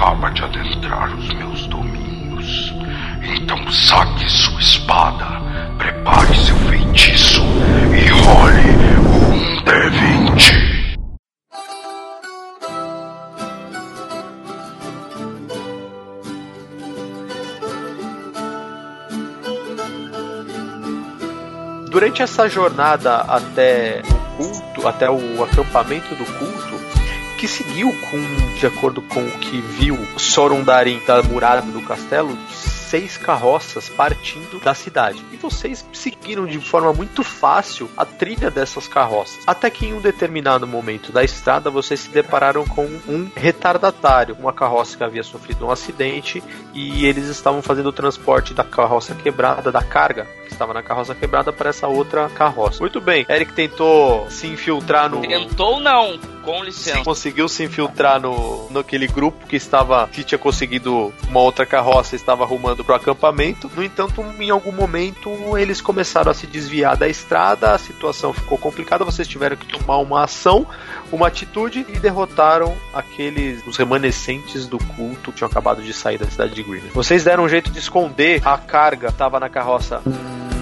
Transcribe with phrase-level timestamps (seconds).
[0.00, 2.72] acaba de adentrar os meus domínios.
[3.22, 5.26] Então saque sua espada,
[5.76, 7.42] prepare seu feitiço
[7.94, 8.62] e role
[8.96, 10.70] um D20.
[21.90, 26.69] Durante essa jornada até o culto, até o acampamento do culto,
[27.40, 33.16] que seguiu com, de acordo com o que viu Sorundarin da muralha do castelo, seis
[33.16, 35.24] carroças partindo da cidade.
[35.32, 39.38] E vocês seguiram de forma muito fácil a trilha dessas carroças.
[39.46, 44.52] Até que em um determinado momento da estrada vocês se depararam com um retardatário, uma
[44.52, 46.42] carroça que havia sofrido um acidente
[46.74, 51.14] e eles estavam fazendo o transporte da carroça quebrada, da carga que estava na carroça
[51.14, 52.80] quebrada para essa outra carroça.
[52.80, 55.22] Muito bem, Eric tentou se infiltrar no.
[55.22, 57.02] Tentou não, com licença.
[57.04, 62.44] Conseguiu se infiltrar no, naquele grupo que estava, que tinha conseguido uma outra carroça, estava
[62.44, 63.70] arrumando para o acampamento.
[63.74, 68.58] No entanto, em algum momento eles começaram a se desviar da estrada, a situação ficou
[68.58, 70.66] complicada, vocês tiveram que tomar uma ação,
[71.12, 76.26] uma atitude e derrotaram aqueles os remanescentes do culto que tinham acabado de sair da
[76.26, 76.80] cidade de Green.
[76.94, 80.02] Vocês deram um jeito de esconder a carga que estava na carroça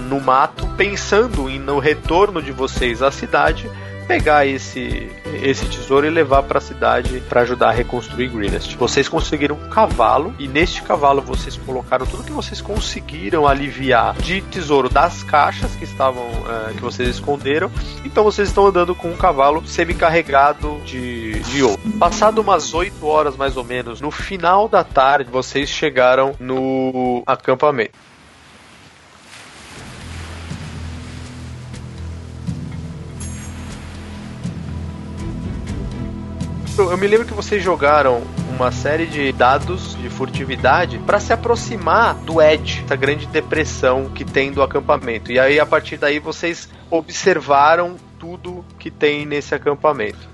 [0.09, 3.69] no mato, pensando em no retorno de vocês à cidade
[4.09, 5.07] pegar esse,
[5.43, 8.75] esse tesouro e levar para a cidade para ajudar a reconstruir Greenest.
[8.75, 14.41] Vocês conseguiram um cavalo e neste cavalo vocês colocaram tudo que vocês conseguiram aliviar de
[14.41, 17.69] tesouro das caixas que estavam uh, que vocês esconderam.
[18.03, 21.79] Então vocês estão andando com um cavalo semi-carregado de, de ouro.
[21.99, 28.08] Passado umas 8 horas mais ou menos, no final da tarde, vocês chegaram no acampamento.
[36.79, 38.21] Eu me lembro que vocês jogaram
[38.55, 44.23] uma série de dados de furtividade para se aproximar do Edge, da grande depressão que
[44.23, 45.29] tem do acampamento.
[45.29, 50.29] E aí a partir daí vocês observaram tudo que tem nesse acampamento.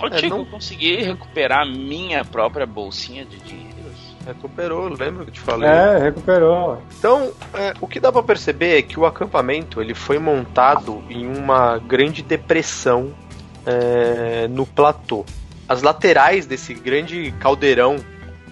[0.00, 0.38] Ô, é, Tico, não...
[0.38, 3.70] eu consegui recuperar minha própria bolsinha de dinheiro.
[4.24, 5.68] Recuperou, lembra que eu te falei?
[5.68, 6.80] É, recuperou.
[6.98, 11.26] Então, é, o que dá para perceber é que o acampamento ele foi montado em
[11.26, 13.12] uma grande depressão
[13.66, 15.24] é, no platô
[15.70, 18.04] as laterais desse grande caldeirão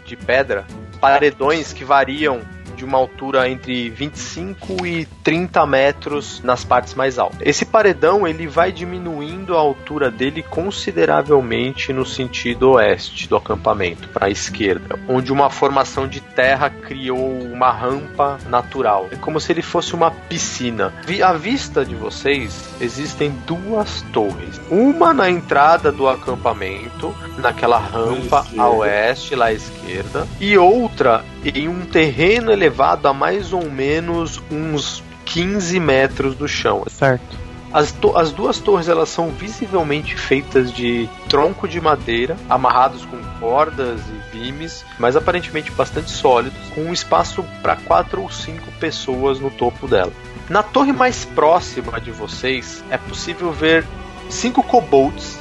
[0.05, 0.65] de pedra,
[1.01, 2.43] paredões que variam
[2.79, 7.41] de uma altura entre 25 e 30 metros nas partes mais altas.
[7.43, 14.27] Esse paredão ele vai diminuindo a altura dele consideravelmente no sentido oeste do acampamento, para
[14.27, 19.09] a esquerda, onde uma formação de terra criou uma rampa natural.
[19.11, 20.95] É como se ele fosse uma piscina.
[21.25, 24.61] À vista de vocês existem duas torres.
[24.71, 31.69] Uma na entrada do acampamento, naquela rampa a oeste, lá à esquerda, e outra em
[31.69, 32.68] um terreno elevado
[33.09, 36.85] a mais ou menos uns 15 metros do chão.
[36.89, 37.49] Certo.
[37.73, 44.01] As, as, duas torres elas são visivelmente feitas de tronco de madeira, amarrados com cordas
[44.09, 49.51] e vimes, mas aparentemente bastante sólidos, com um espaço para quatro ou cinco pessoas no
[49.51, 50.13] topo dela.
[50.49, 53.85] Na torre mais próxima de vocês é possível ver
[54.31, 55.39] cinco kobolds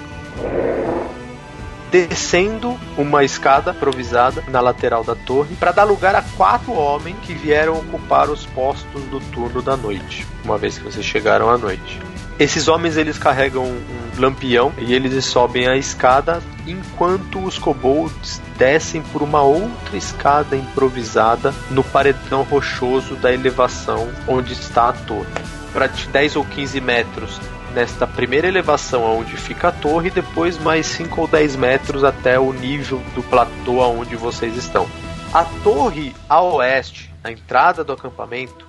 [1.91, 7.33] descendo uma escada improvisada na lateral da torre para dar lugar a quatro homens que
[7.33, 11.99] vieram ocupar os postos do turno da noite, uma vez que vocês chegaram à noite.
[12.39, 13.81] Esses homens eles carregam um
[14.19, 21.53] lampião e eles sobem a escada enquanto os kobolds descem por uma outra escada improvisada
[21.71, 25.27] no paredão rochoso da elevação onde está a torre.
[25.73, 27.39] Para 10 ou 15 metros
[27.77, 32.39] nesta primeira elevação onde fica a torre e depois mais 5 ou 10 metros até
[32.39, 34.87] o nível do platô onde vocês estão.
[35.31, 38.65] A torre a oeste, a entrada do acampamento,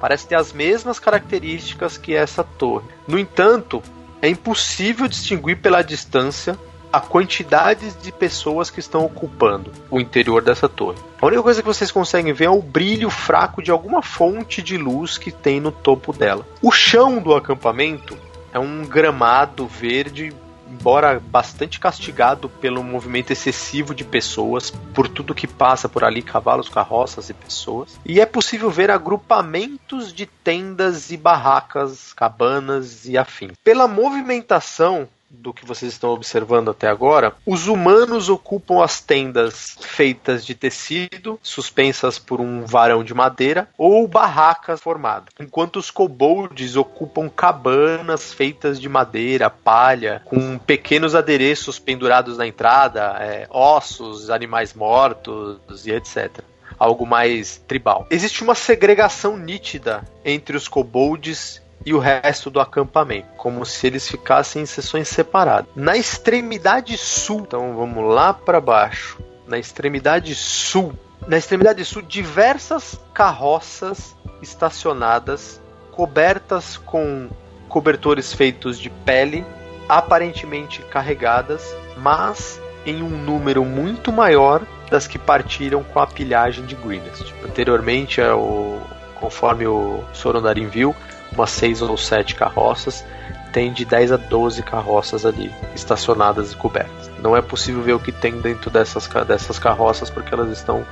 [0.00, 2.86] parece ter as mesmas características que essa torre.
[3.08, 3.82] No entanto,
[4.22, 6.56] é impossível distinguir pela distância
[6.92, 10.98] a quantidade de pessoas que estão ocupando o interior dessa torre.
[11.20, 14.78] A única coisa que vocês conseguem ver é o brilho fraco de alguma fonte de
[14.78, 16.46] luz que tem no topo dela.
[16.62, 18.16] O chão do acampamento
[18.56, 20.34] é um gramado verde
[20.68, 26.68] embora bastante castigado pelo movimento excessivo de pessoas, por tudo que passa por ali, cavalos,
[26.68, 28.00] carroças e pessoas.
[28.04, 33.52] E é possível ver agrupamentos de tendas e barracas, cabanas e afins.
[33.62, 35.08] Pela movimentação
[35.40, 41.38] do que vocês estão observando até agora, os humanos ocupam as tendas feitas de tecido,
[41.42, 48.80] suspensas por um varão de madeira, ou barracas formadas, enquanto os kobolds ocupam cabanas feitas
[48.80, 56.42] de madeira, palha, com pequenos adereços pendurados na entrada, é, ossos, animais mortos e etc
[56.78, 58.06] algo mais tribal.
[58.10, 64.08] Existe uma segregação nítida entre os kobolds e o resto do acampamento, como se eles
[64.08, 65.70] ficassem em seções separadas.
[65.74, 69.18] Na extremidade sul, então vamos lá para baixo.
[69.46, 70.92] Na extremidade sul,
[71.26, 75.60] na extremidade sul, diversas carroças estacionadas,
[75.92, 77.28] cobertas com
[77.68, 79.44] cobertores feitos de pele,
[79.88, 86.74] aparentemente carregadas, mas em um número muito maior das que partiram com a pilhagem de
[86.74, 87.34] Greenest.
[87.44, 88.80] Anteriormente, é o,
[89.20, 90.94] conforme o Sorondarim viu,
[91.36, 93.04] umas 6 ou 7 carroças,
[93.52, 97.10] tem de 10 a 12 carroças ali estacionadas e cobertas.
[97.22, 100.84] Não é possível ver o que tem dentro dessas, dessas carroças porque elas estão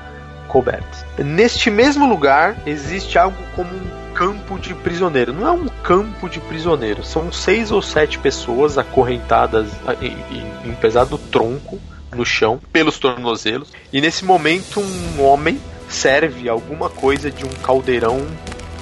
[0.48, 1.04] cobertas.
[1.18, 5.32] Neste mesmo lugar existe algo como um campo de prisioneiro.
[5.32, 9.68] Não é um campo de prisioneiro, são seis ou sete pessoas acorrentadas
[10.00, 11.78] em, em um pesado tronco
[12.14, 13.72] no chão, pelos tornozelos.
[13.92, 18.24] E nesse momento, um homem serve alguma coisa de um caldeirão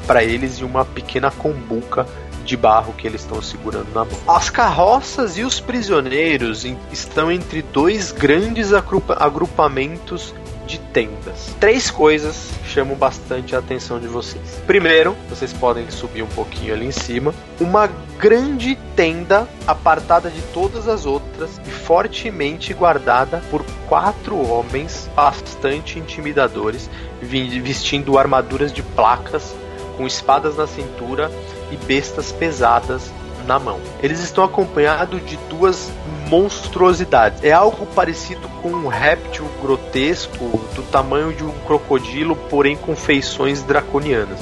[0.06, 2.06] para eles e uma pequena combuca
[2.44, 4.19] de barro que eles estão segurando na mão.
[4.26, 10.34] As carroças e os prisioneiros estão entre dois grandes agrupamentos
[10.66, 11.54] de tendas.
[11.60, 14.60] Três coisas chamam bastante a atenção de vocês.
[14.66, 17.88] Primeiro, vocês podem subir um pouquinho ali em cima, uma
[18.19, 26.88] grande tenda apartada de todas as outras e fortemente guardada por quatro homens bastante intimidadores,
[27.20, 29.54] vestindo armaduras de placas,
[30.02, 31.31] com espadas na cintura
[31.70, 33.12] e bestas pesadas
[33.46, 33.78] na mão.
[34.02, 35.93] Eles estão acompanhados de duas
[36.28, 37.44] monstruosidades.
[37.44, 43.62] É algo parecido com um réptil grotesco do tamanho de um crocodilo, porém com feições
[43.62, 44.40] draconianas.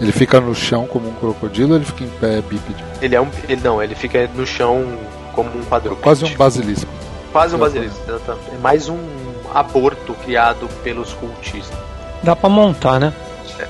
[0.00, 2.84] Ele fica no chão como um crocodilo ou ele fica em pé bípede?
[3.00, 3.28] Ele é um.
[3.48, 4.98] Ele, não, ele fica no chão
[5.32, 6.02] como um quadrúpede.
[6.02, 6.90] Quase um basilisco.
[7.30, 8.50] Quase um basilisco, exatamente.
[8.52, 8.98] É mais um
[9.54, 11.78] aborto criado pelos cultistas.
[12.22, 13.12] Dá pra montar, né?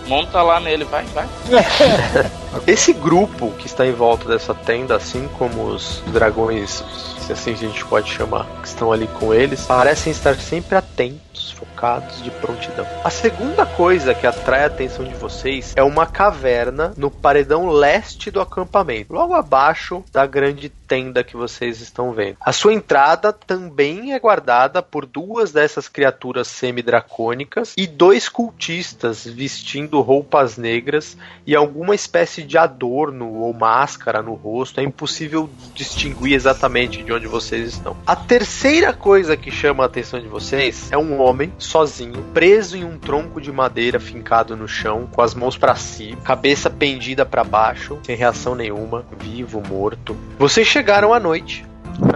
[0.06, 1.28] Monta lá nele, vai, vai.
[2.66, 6.84] Esse grupo que está em volta dessa tenda, assim como os dragões,
[7.20, 11.52] se assim a gente pode chamar, que estão ali com eles, parecem estar sempre atentos,
[11.52, 12.86] focados de prontidão.
[13.04, 18.30] A segunda coisa que atrai a atenção de vocês é uma caverna no paredão leste
[18.30, 22.36] do acampamento, logo abaixo da grande tenda que vocês estão vendo.
[22.40, 30.00] A sua entrada também é guardada por duas dessas criaturas semi-dracônicas e dois cultistas vestindo
[30.00, 31.16] roupas negras
[31.46, 34.80] e alguma espécie de adorno ou máscara no rosto.
[34.80, 37.96] É impossível distinguir exatamente de onde vocês estão.
[38.06, 42.84] A terceira coisa que chama a atenção de vocês é um homem sozinho, preso em
[42.84, 47.44] um tronco de madeira fincado no chão, com as mãos para cima, cabeça pendida para
[47.44, 50.16] baixo, sem reação nenhuma, vivo, morto.
[50.38, 51.64] Vocês chegaram à noite.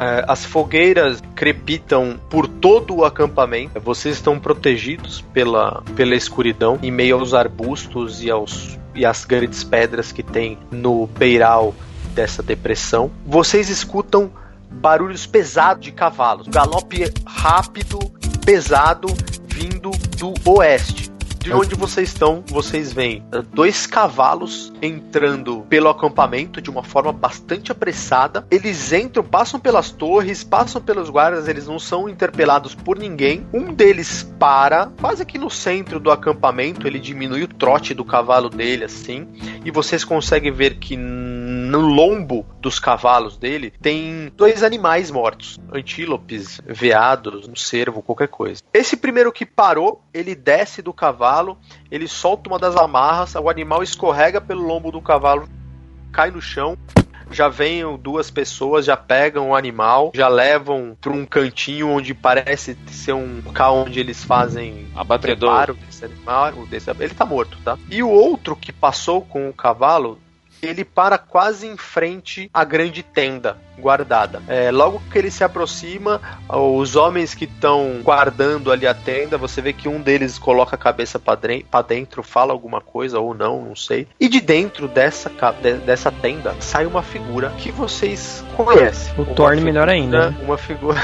[0.00, 3.78] É, as fogueiras crepitam por todo o acampamento.
[3.80, 9.64] Vocês estão protegidos pela, pela escuridão, em meio aos arbustos e, aos, e as grandes
[9.64, 11.74] pedras que tem no beiral
[12.14, 13.10] dessa depressão.
[13.26, 14.30] Vocês escutam
[14.70, 17.98] barulhos pesados de cavalos, galope rápido,
[18.44, 19.08] pesado,
[19.46, 21.13] vindo do oeste
[21.44, 27.12] de onde vocês estão, vocês veem eh, dois cavalos entrando pelo acampamento de uma forma
[27.12, 28.46] bastante apressada.
[28.50, 33.46] Eles entram, passam pelas torres, passam pelos guardas, eles não são interpelados por ninguém.
[33.52, 38.48] Um deles para, quase que no centro do acampamento, ele diminui o trote do cavalo
[38.48, 39.28] dele assim,
[39.66, 40.96] e vocês conseguem ver que
[41.74, 48.62] no lombo dos cavalos dele tem dois animais mortos: antílopes, veados, um cervo, qualquer coisa.
[48.72, 51.58] Esse primeiro que parou, ele desce do cavalo,
[51.90, 55.48] ele solta uma das amarras, o animal escorrega pelo lombo do cavalo,
[56.12, 56.78] cai no chão.
[57.30, 62.76] Já vêm duas pessoas, já pegam o animal, já levam para um cantinho onde parece
[62.86, 66.52] ser um local onde eles fazem abatedor desse animal.
[66.66, 67.78] Desse, ele tá morto, tá?
[67.90, 70.18] E o outro que passou com o cavalo
[70.64, 74.42] ele para quase em frente à grande tenda guardada.
[74.48, 79.60] É, logo que ele se aproxima, os homens que estão guardando ali a tenda, você
[79.60, 83.76] vê que um deles coloca a cabeça para dentro, fala alguma coisa ou não, não
[83.76, 84.06] sei.
[84.18, 85.30] E de dentro dessa,
[85.84, 89.14] dessa tenda sai uma figura que vocês conhecem.
[89.18, 90.30] O torne melhor ainda.
[90.30, 90.36] Né?
[90.42, 91.00] Uma figura.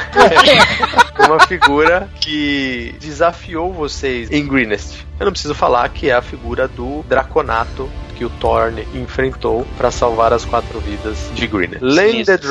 [1.26, 5.06] uma figura que desafiou vocês em Greenest.
[5.18, 9.90] Eu não preciso falar que é a figura do Draconato que o Thorn enfrentou para
[9.90, 11.78] salvar as quatro vidas de Greener.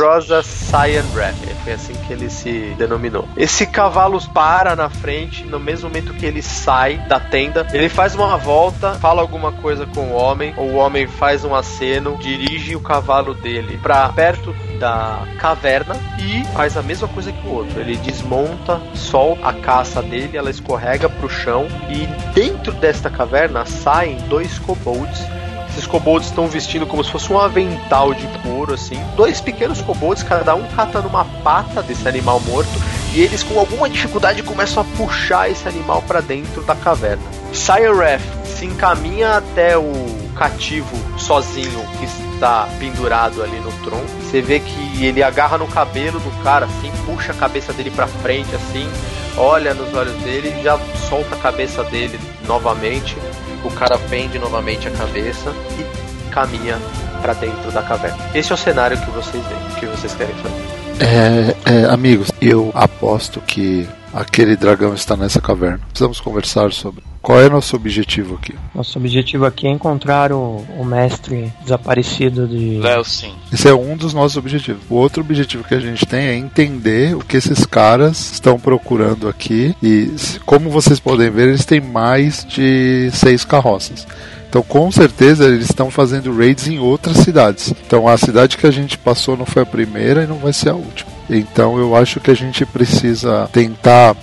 [0.10, 3.28] Lendedrosa Cyan Wrath, foi assim que ele se denominou.
[3.38, 8.16] Esse cavalo para na frente, no mesmo momento que ele sai da tenda, ele faz
[8.16, 12.82] uma volta, fala alguma coisa com o homem, o homem faz um aceno, dirige o
[12.82, 17.80] cavalo dele para perto da caverna e faz a mesma coisa que o outro.
[17.80, 24.18] Ele desmonta, solta a caça dele, ela escorrega pro chão e dentro desta caverna saem
[24.28, 25.20] dois kobolds
[25.70, 29.00] esses kobolds estão vestindo como se fosse um avental de couro, assim.
[29.16, 32.70] Dois pequenos kobolds, cada um catando uma pata desse animal morto.
[33.14, 37.24] E eles, com alguma dificuldade, começam a puxar esse animal para dentro da caverna.
[37.54, 44.06] Siref se encaminha até o cativo sozinho que está pendurado ali no tronco.
[44.22, 48.08] Você vê que ele agarra no cabelo do cara, assim, puxa a cabeça dele para
[48.08, 48.90] frente, assim,
[49.38, 53.18] olha nos olhos dele, já solta a cabeça dele novamente
[53.64, 56.78] o cara pende novamente a cabeça e caminha
[57.22, 58.18] para dentro da caverna.
[58.34, 60.80] Esse é o cenário que vocês veem, que vocês querem fazer.
[61.02, 65.80] É, é, amigos, eu aposto que aquele dragão está nessa caverna.
[65.90, 67.04] Precisamos conversar sobre.
[67.22, 68.56] Qual é nosso objetivo aqui?
[68.74, 72.80] Nosso objetivo aqui é encontrar o, o mestre desaparecido de.
[72.80, 73.34] Léo, sim.
[73.52, 74.82] Esse é um dos nossos objetivos.
[74.90, 79.28] O outro objetivo que a gente tem é entender o que esses caras estão procurando
[79.28, 79.76] aqui.
[79.84, 80.12] E
[80.46, 84.08] como vocês podem ver, eles têm mais de seis carroças.
[84.50, 87.72] Então, com certeza, eles estão fazendo raids em outras cidades.
[87.86, 90.70] Então, a cidade que a gente passou não foi a primeira e não vai ser
[90.70, 91.12] a última.
[91.30, 94.16] Então, eu acho que a gente precisa tentar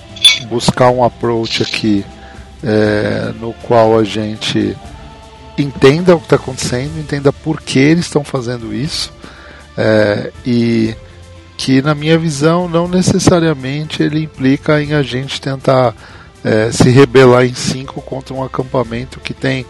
[0.48, 2.04] buscar um approach aqui
[2.62, 4.76] é, no qual a gente
[5.58, 9.12] entenda o que está acontecendo, entenda por que eles estão fazendo isso
[9.76, 10.94] é, e
[11.56, 15.94] que, na minha visão, não necessariamente ele implica em a gente tentar
[16.44, 19.64] é, se rebelar em cinco contra um acampamento que tem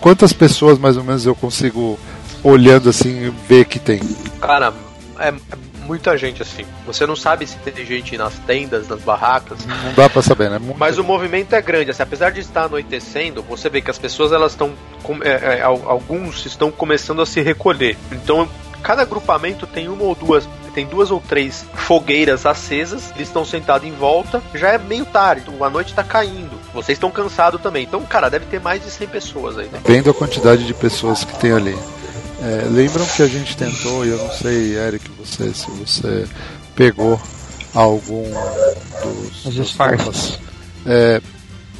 [0.00, 1.98] quantas pessoas mais ou menos eu consigo,
[2.42, 4.00] olhando assim, ver que tem?
[4.40, 4.72] Cara,
[5.18, 5.56] é, é
[5.86, 6.64] muita gente assim.
[6.86, 9.64] Você não sabe se tem gente nas tendas, nas barracas.
[9.64, 10.60] Não dá pra saber, né?
[10.76, 11.90] Mas o movimento é grande.
[11.90, 14.72] Assim, apesar de estar anoitecendo, você vê que as pessoas elas estão.
[15.22, 17.96] É, é, alguns estão começando a se recolher.
[18.10, 18.48] Então
[18.82, 23.88] cada agrupamento tem uma ou duas tem duas ou três fogueiras acesas, eles estão sentados
[23.88, 27.84] em volta, já é meio tarde, a noite tá caindo, vocês estão cansados também.
[27.84, 29.68] Então, cara, deve ter mais de 100 pessoas aí.
[29.68, 29.80] Né?
[29.86, 31.74] Vendo a quantidade de pessoas que tem ali.
[32.40, 36.26] É, lembram que a gente tentou, e eu não sei, Eric, você, se você
[36.74, 37.20] pegou
[37.74, 38.24] algum
[39.02, 40.38] dos, Os disfarces.
[40.84, 41.20] É,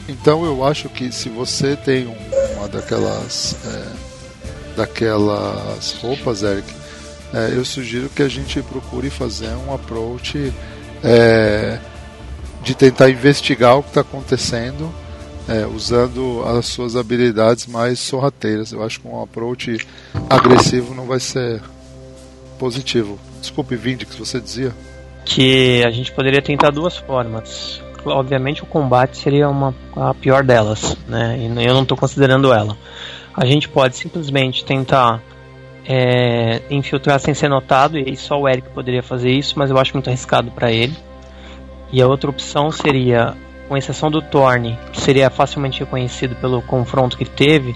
[0.08, 2.06] então eu acho que se você tem
[2.56, 6.72] uma daquelas é, daquelas roupas, Eric,
[7.34, 10.52] é, eu sugiro que a gente procure fazer um approach
[11.02, 11.78] é,
[12.62, 14.92] de tentar investigar o que está acontecendo
[15.48, 18.72] é, usando as suas habilidades mais sorrateiras.
[18.72, 19.78] Eu acho que um approach
[20.28, 21.62] agressivo não vai ser
[22.58, 23.18] positivo.
[23.40, 24.74] Desculpe, Vindy, que você dizia?
[25.24, 27.82] Que a gente poderia tentar duas formas.
[28.04, 31.36] Obviamente o combate seria uma, a pior delas, né?
[31.38, 32.76] E eu não estou considerando ela.
[33.34, 35.20] A gente pode simplesmente tentar
[35.86, 39.92] é, infiltrar sem ser notado, e só o Eric poderia fazer isso, mas eu acho
[39.92, 40.96] muito arriscado para ele.
[41.92, 43.34] E a outra opção seria,
[43.68, 47.74] com exceção do Thorne, que seria facilmente reconhecido pelo confronto que teve,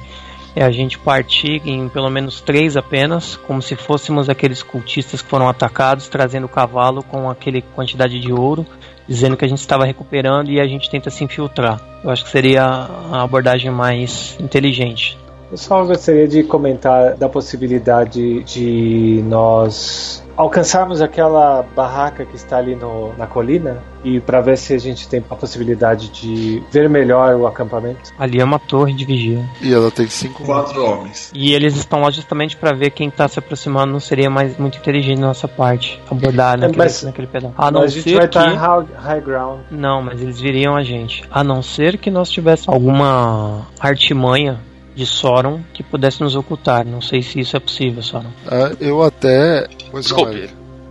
[0.55, 5.29] é a gente partir em pelo menos três apenas, como se fôssemos aqueles cultistas que
[5.29, 8.67] foram atacados, trazendo o cavalo com aquele quantidade de ouro,
[9.07, 11.81] dizendo que a gente estava recuperando e a gente tenta se infiltrar.
[12.03, 15.19] Eu acho que seria a abordagem mais inteligente.
[15.51, 22.77] Eu só gostaria de comentar da possibilidade de nós alcançarmos aquela barraca que está ali
[22.77, 27.35] no, na colina e para ver se a gente tem a possibilidade de ver melhor
[27.35, 28.13] o acampamento.
[28.19, 29.49] Ali é uma torre de vigia.
[29.61, 31.31] E ela tem cinco quatro homens.
[31.35, 33.93] E eles estão lá justamente para ver quem está se aproximando.
[33.93, 37.55] Não seria mais muito inteligente da nossa parte abordar naquele, mas, naquele pedaço.
[37.57, 39.61] A não a gente vai estar high, high ground.
[39.71, 41.25] Não, mas eles viriam a gente.
[41.31, 44.61] A não ser que nós tivéssemos alguma artimanha
[44.95, 46.85] de Soron que pudesse nos ocultar.
[46.85, 48.31] Não sei se isso é possível, Soron.
[48.47, 49.67] Ah, eu até.
[49.95, 50.51] Desculpe,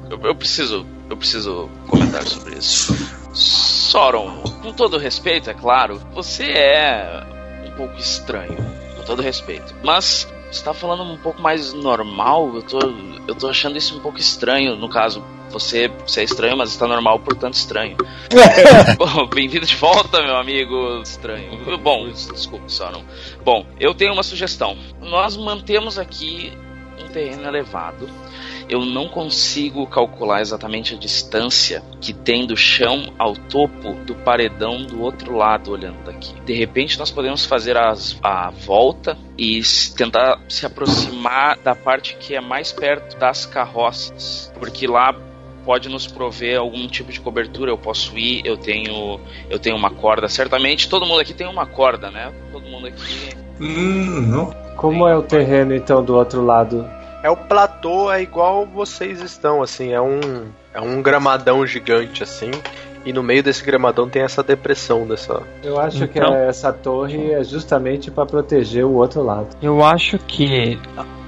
[0.10, 2.94] eu, eu, preciso, eu preciso comentar sobre isso.
[3.34, 7.24] Soron, com todo respeito, é claro, você é
[7.66, 8.58] um pouco estranho,
[8.96, 9.74] com todo respeito.
[9.84, 12.80] Mas você tá falando um pouco mais normal, eu tô,
[13.28, 16.88] eu tô achando isso um pouco estranho, no caso, você, você é estranho, mas está
[16.88, 17.98] normal, portanto estranho.
[19.34, 21.78] Bem-vindo de volta, meu amigo estranho.
[21.80, 23.04] Bom, desculpe, não.
[23.44, 24.78] Bom, eu tenho uma sugestão.
[25.02, 26.54] Nós mantemos aqui
[27.04, 28.10] um terreno elevado
[28.70, 34.84] eu não consigo calcular exatamente a distância que tem do chão ao topo do paredão
[34.84, 36.40] do outro lado olhando daqui.
[36.42, 39.60] De repente nós podemos fazer as, a volta e
[39.98, 45.16] tentar se aproximar da parte que é mais perto das carroças, porque lá
[45.66, 47.72] pode nos prover algum tipo de cobertura.
[47.72, 50.30] Eu posso ir, eu tenho, eu tenho uma corda.
[50.30, 52.32] Certamente todo mundo aqui tem uma corda, né?
[52.52, 53.30] Todo mundo aqui.
[53.60, 54.69] Hum, não.
[54.80, 56.86] Como é o terreno então do outro lado?
[57.22, 60.20] É o platô, é igual vocês estão, assim, é um,
[60.74, 62.50] é um gramadão gigante, assim.
[63.06, 65.42] E no meio desse gramadão tem essa depressão dessa.
[65.64, 69.48] Eu acho que Então- essa torre é justamente para proteger o outro lado.
[69.62, 70.80] Eu acho que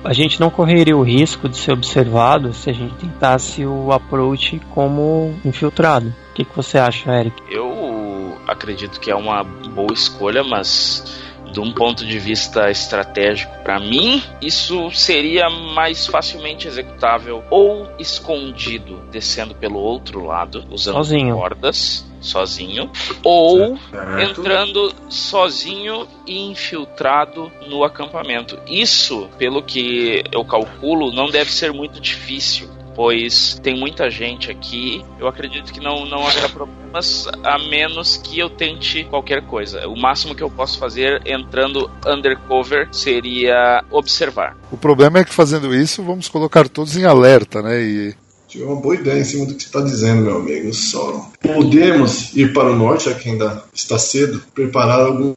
[0.03, 4.61] a gente não correria o risco de ser observado se a gente tentasse o approach
[4.73, 6.07] como infiltrado.
[6.31, 7.35] O que, que você acha, Eric?
[7.49, 13.79] Eu acredito que é uma boa escolha, mas de um ponto de vista estratégico para
[13.79, 21.35] mim, isso seria mais facilmente executável ou escondido descendo pelo outro lado, usando Sozinho.
[21.35, 22.89] cordas, sozinho,
[23.23, 24.19] ou Certo.
[24.21, 28.59] entrando sozinho e infiltrado no acampamento.
[28.67, 32.69] Isso, pelo que eu calculo, não deve ser muito difícil.
[32.95, 38.37] Pois tem muita gente aqui, eu acredito que não, não haverá problemas, a menos que
[38.39, 39.87] eu tente qualquer coisa.
[39.87, 44.57] O máximo que eu posso fazer entrando undercover seria observar.
[44.71, 47.81] O problema é que fazendo isso, vamos colocar todos em alerta, né?
[47.81, 48.15] E
[48.47, 51.25] Tive uma boa ideia em cima do que você está dizendo, meu amigo Sauron.
[51.41, 55.33] Podemos ir para o norte, já que ainda está cedo, preparar algum-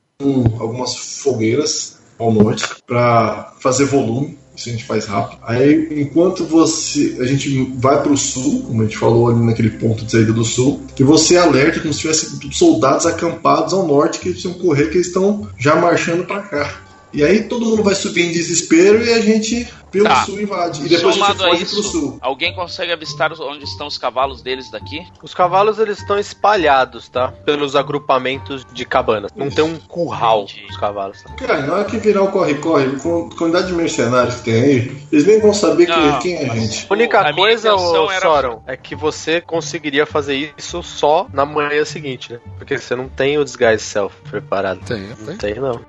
[0.58, 4.36] algumas fogueiras ao norte para fazer volume.
[4.56, 5.38] Isso a gente faz rápido.
[5.42, 7.16] Aí, enquanto você.
[7.20, 10.32] A gente vai para o sul, como a gente falou ali naquele ponto de saída
[10.32, 14.90] do sul, que você alerta como se tivesse soldados acampados ao norte que precisam correr,
[14.90, 16.83] que eles estão já marchando para cá.
[17.14, 20.24] E aí todo mundo vai subir em desespero e a gente, pelo Tá.
[20.24, 20.84] sul, invade.
[20.84, 22.18] E depois a gente Somado a foge pro isso, sul.
[22.20, 25.06] alguém consegue avistar onde estão os cavalos deles daqui?
[25.22, 27.28] Os cavalos eles estão espalhados, tá?
[27.44, 29.30] Pelos agrupamentos de cabanas.
[29.36, 30.66] Não tem um curral Entendi.
[30.68, 31.22] os cavalos.
[31.22, 31.32] Tá?
[31.34, 34.96] Cara, na hora que virar o corre-corre, com a quantidade de mercenários que tem aí,
[35.12, 36.86] eles nem vão saber que- Não, quem é a gente.
[36.90, 41.46] A única A coisa, ô, era- Soron, é que você conseguiria fazer isso só na
[41.46, 42.40] manhã seguinte, né?
[42.58, 44.80] Porque você não tem o disguise self preparado.
[44.84, 45.36] tem, Não tem.
[45.36, 45.80] tem, não.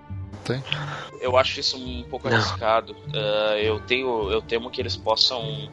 [1.25, 2.35] Eu acho isso um pouco Não.
[2.37, 2.95] arriscado.
[3.13, 5.69] Ah, eu tenho, eu temo que eles possam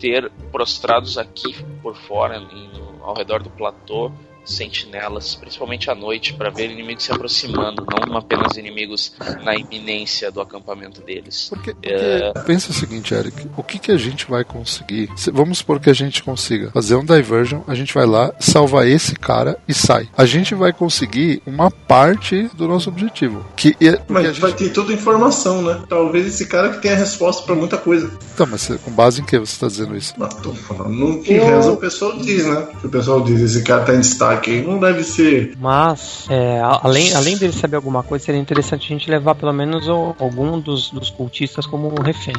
[0.00, 4.10] ter prostrados aqui por fora, em- ao redor do platô,
[4.46, 9.12] sentinelas, principalmente à noite, para ver inimigos se aproximando, não apenas inimigos
[9.44, 11.48] na iminência do acampamento deles.
[11.50, 12.32] Porque, porque É.
[12.46, 15.10] pensa o seguinte, Eric, o que, que a gente vai conseguir?
[15.16, 18.86] Se- vamos supor que a gente consiga fazer um diversion, a gente vai lá, salva
[18.88, 20.08] esse cara e sai.
[20.16, 23.44] A gente vai conseguir uma parte do nosso objetivo.
[23.56, 25.82] Que é, Mas gente, vai ter toda a informação, né?
[25.88, 28.10] Talvez esse cara que tenha a resposta pra muita coisa.
[28.34, 30.14] Então, mas com base em que você está dizendo isso?
[30.18, 30.90] Não, tô falando.
[30.90, 32.68] No que Eu- o pessoal diz, né?
[32.84, 35.54] O pessoal diz, esse cara tá em destaque aí, não deve ser.
[35.60, 39.88] Mas, é, além, além dele saber alguma coisa, seria interessante a gente levar pelo menos
[39.88, 42.34] o- algum dos, dos cultistas como um refém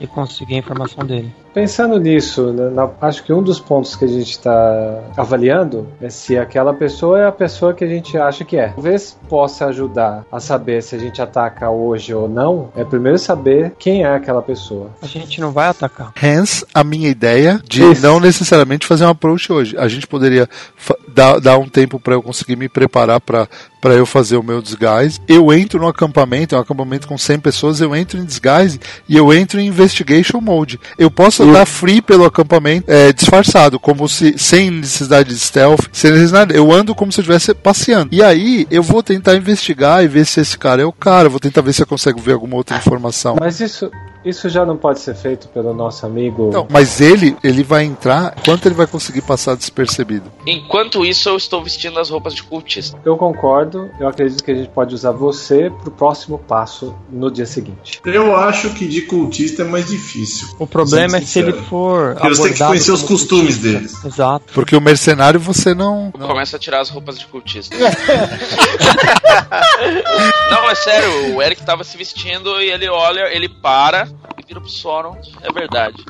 [0.00, 1.32] e conseguir a informação dele.
[1.54, 6.10] Pensando nisso, né, na- acho que um dos pontos que a gente está avaliando é
[6.10, 8.68] se aquela pessoa é a pessoa que a gente acha que é.
[8.70, 12.70] Talvez possa ajudar a saber se a gente ataca hoje ou não.
[12.76, 14.90] É primeiro saber quem é aquela pessoa.
[15.00, 16.12] A gente não vai atacar.
[16.20, 18.02] Hence, a minha ideia de Isso.
[18.02, 19.76] não necessariamente fazer um approach hoje.
[19.78, 20.98] A gente poderia fa-
[21.34, 23.48] dar, dar um tempo para eu conseguir me preparar para
[23.84, 25.20] para eu fazer o meu disguise.
[25.28, 29.14] Eu entro no acampamento, é um acampamento com 100 pessoas, eu entro em disguise e
[29.14, 30.80] eu entro em investigation mode.
[30.96, 36.12] Eu posso andar free pelo acampamento, é, disfarçado, como se sem necessidade de stealth, sem
[36.12, 36.56] necessidade.
[36.56, 38.08] Eu ando como se eu estivesse passeando.
[38.10, 41.26] E aí eu vou tentar investigar e ver se esse cara é o cara.
[41.26, 43.36] Eu vou tentar ver se eu consigo ver alguma outra informação.
[43.38, 43.90] Mas isso,
[44.24, 46.50] isso já não pode ser feito pelo nosso amigo.
[46.52, 50.30] Não, mas ele, ele vai entrar, quanto ele vai conseguir passar despercebido?
[50.46, 52.98] Enquanto isso, eu estou vestindo as roupas de cultista.
[53.04, 53.90] Eu concordo.
[53.98, 58.00] Eu acredito que a gente pode usar você pro próximo passo no dia seguinte.
[58.04, 60.48] Eu acho que de cultista é mais difícil.
[60.58, 62.14] O problema é se ele for.
[62.14, 63.78] Porque você tem que conhecer os costumes cultista.
[63.78, 64.04] deles.
[64.04, 64.44] Exato.
[64.52, 66.12] Porque o mercenário você não.
[66.18, 67.74] não- Começa a tirar as roupas de cultista.
[70.50, 74.60] Não, é sério, o Eric tava se vestindo e ele olha, ele para e vira
[74.60, 75.16] pro Sauron.
[75.42, 76.04] É verdade.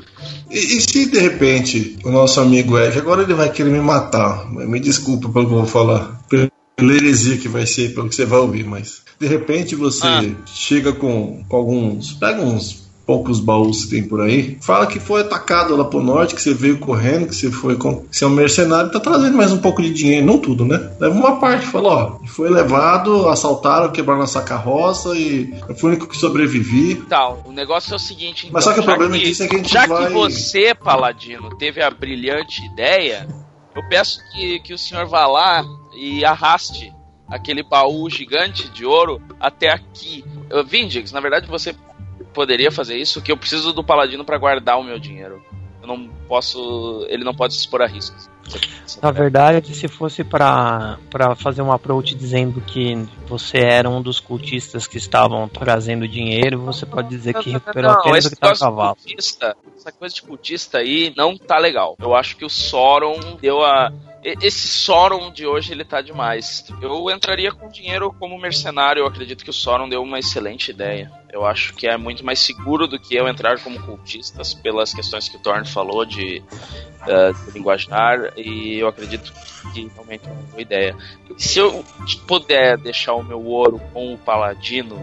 [0.50, 4.50] E, e se de repente o nosso amigo Eric, agora ele vai querer me matar,
[4.50, 6.50] me desculpa pelo que eu vou falar, pela
[6.94, 10.22] heresia que vai ser, pelo que você vai ouvir, mas de repente você Ah.
[10.46, 15.20] chega com, com alguns, pega uns poucos baús que tem por aí, fala que foi
[15.20, 18.00] atacado lá pro norte, que você veio correndo, que você foi com.
[18.02, 20.92] Que você é um mercenário, tá trazendo mais um pouco de dinheiro, não tudo, né?
[20.98, 25.92] Leva uma parte, falou, ó, foi levado, assaltaram, quebraram nossa carroça e eu fui o
[25.92, 26.92] único que sobrevivi.
[26.92, 29.56] Então, o negócio é o seguinte, Mas então, só que o problema disso é que
[29.56, 33.28] a gente já vai- que você, Paladino, teve a brilhante ideia,
[33.76, 35.64] eu peço que, que o senhor vá lá
[35.96, 36.92] e arraste
[37.28, 40.24] aquele baú gigante de ouro até aqui.
[40.68, 41.74] Vindix, na verdade você
[42.34, 45.42] poderia fazer isso, que eu preciso do Paladino para guardar o meu dinheiro.
[45.80, 47.06] Eu não posso.
[47.08, 48.28] Ele não pode se expor a riscos.
[49.02, 54.20] Na verdade, se fosse pra pra fazer um approach dizendo que você era um dos
[54.20, 58.58] cultistas que estavam trazendo dinheiro, você pode dizer que recuperou apenas o que tá no
[58.58, 58.96] cavalo.
[58.96, 61.96] cultista, essa coisa de cultista aí não tá legal.
[61.98, 63.92] Eu acho que o Sauron deu a.
[64.24, 66.64] Esse Sauron de hoje ele tá demais.
[66.80, 69.00] Eu entraria com dinheiro como mercenário.
[69.00, 71.12] Eu acredito que o Sauron deu uma excelente ideia.
[71.30, 75.28] Eu acho que é muito mais seguro do que eu entrar como cultistas pelas questões
[75.28, 76.42] que o Thorne falou de,
[77.06, 78.32] eh, de linguajar.
[78.34, 79.30] E eu acredito
[79.74, 80.96] que realmente é uma boa ideia.
[81.36, 81.84] Se eu
[82.26, 84.96] puder deixar o meu ouro com o Paladino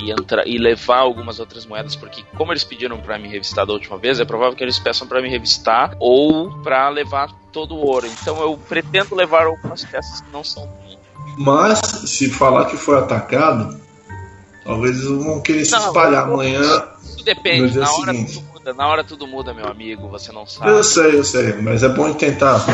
[0.00, 3.72] e, entrar, e levar algumas outras moedas, porque como eles pediram pra me revistar da
[3.72, 7.86] última vez, é provável que eles peçam pra me revistar ou pra levar todo o
[7.86, 8.06] ouro.
[8.06, 11.00] Então eu pretendo levar algumas peças que não são minhas.
[11.36, 13.80] Mas, se falar que foi atacado,
[14.64, 16.88] talvez eles vão querer se Não, espalhar amanhã.
[17.18, 18.44] No depende, dia na hora seguinte.
[18.60, 20.70] Muda, na hora tudo muda, meu amigo, você não sabe.
[20.70, 22.64] Eu sei, eu sei, mas é bom tentar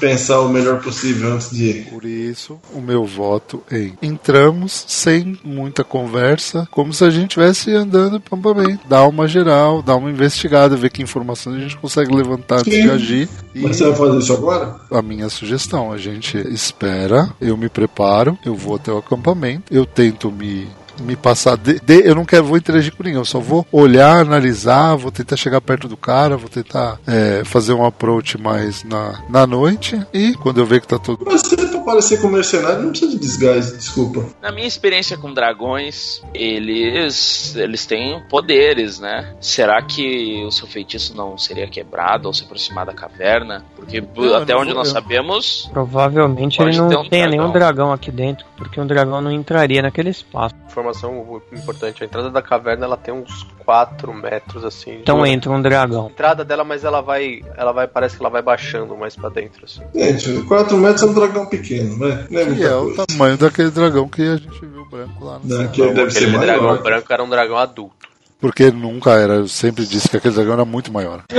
[0.00, 1.84] pensar o melhor possível antes de ir.
[1.90, 7.72] Por isso, o meu voto em entramos sem muita conversa, como se a gente estivesse
[7.72, 8.78] andando pam, pam, bem.
[8.88, 12.90] Dá uma geral, dá uma investigada, ver que informações a gente consegue levantar antes de
[12.90, 13.28] agir.
[13.54, 14.76] E Mas você vai fazer isso agora?
[14.90, 19.84] a minha sugestão, a gente espera, eu me preparo, eu vou até o acampamento, eu
[19.84, 20.68] tento me
[21.00, 24.20] me passar de, de- eu não quero vou interagir com ninguém eu só vou olhar
[24.20, 29.20] analisar vou tentar chegar perto do cara vou tentar é, fazer um approach mais na,
[29.28, 32.82] na noite e quando eu ver que tá todo Mas se pra parecer com mercenário,
[32.82, 34.24] não precisa de desgaste, desculpa.
[34.40, 36.22] Na minha experiência com dragões,
[36.68, 39.34] eles eles têm poderes, né?
[39.40, 43.64] Será que o seu feitiço não seria quebrado ao se aproximar da caverna?
[43.76, 47.30] Porque eu até não onde nós eu- sabemos, Provavelmente ele não um tenha dragão.
[47.30, 50.54] nenhum dragão aqui dentro, porque um dragão não entraria naquele espaço.
[50.90, 54.98] Informação importante: a entrada da caverna ela tem uns 4 metros assim.
[55.00, 56.06] Então de- entra um dragão.
[56.06, 57.42] A entrada dela, mas ela vai.
[57.56, 57.86] Ela vai.
[57.88, 59.80] Parece que ela vai baixando mais pra dentro, assim.
[59.94, 62.26] Gente, 4 metros é um dragão pequeno, né?
[62.30, 65.38] Não é que muita é o tamanho daquele dragão que a gente viu branco lá
[65.42, 66.82] no Não, aquele deve ser Aquele dragão maior.
[66.82, 68.08] branco era um dragão adulto.
[68.40, 71.22] porque nunca era eu sempre disse que aquele dragão era muito maior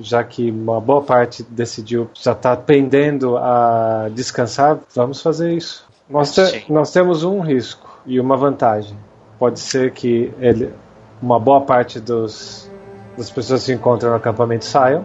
[0.00, 5.84] Já que uma boa parte decidiu já está pendendo a descansar, vamos fazer isso.
[6.08, 8.96] Nós, te- nós temos um risco e uma vantagem.
[9.38, 10.72] Pode ser que ele,
[11.20, 12.70] uma boa parte dos,
[13.16, 15.04] das pessoas que se encontram no acampamento saiam,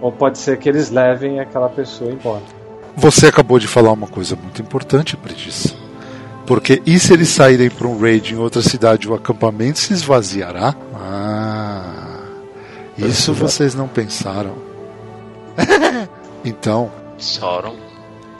[0.00, 2.42] ou pode ser que eles levem aquela pessoa embora.
[2.96, 5.76] Você acabou de falar uma coisa muito importante, Brigitte.
[6.46, 10.74] Porque e se eles saírem para um raid em outra cidade, o acampamento se esvaziará?
[10.94, 12.20] Ah,
[12.98, 14.54] isso vocês não pensaram.
[16.44, 17.74] então, Sauron.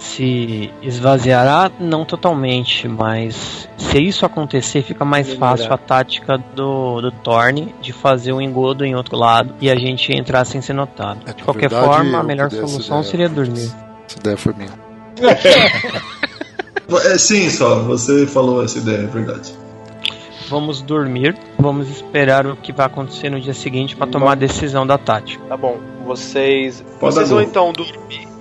[0.05, 7.11] Se esvaziará, não totalmente, mas se isso acontecer, fica mais fácil a tática do, do
[7.11, 11.21] Thorne de fazer o engodo em outro lado e a gente entrar sem ser notado.
[11.27, 13.11] É, De qualquer verdade, forma, a melhor solução ideia.
[13.11, 13.73] seria dormir.
[14.07, 14.71] essa ideia foi minha.
[17.07, 19.55] É, sim, só, você falou essa ideia, é verdade.
[20.51, 24.87] Vamos dormir, vamos esperar o que vai acontecer no dia seguinte para tomar a decisão
[24.87, 25.43] da tática.
[25.47, 25.79] Tá bom.
[26.05, 26.85] Vocês.
[27.01, 28.34] Pode vocês vão então dormir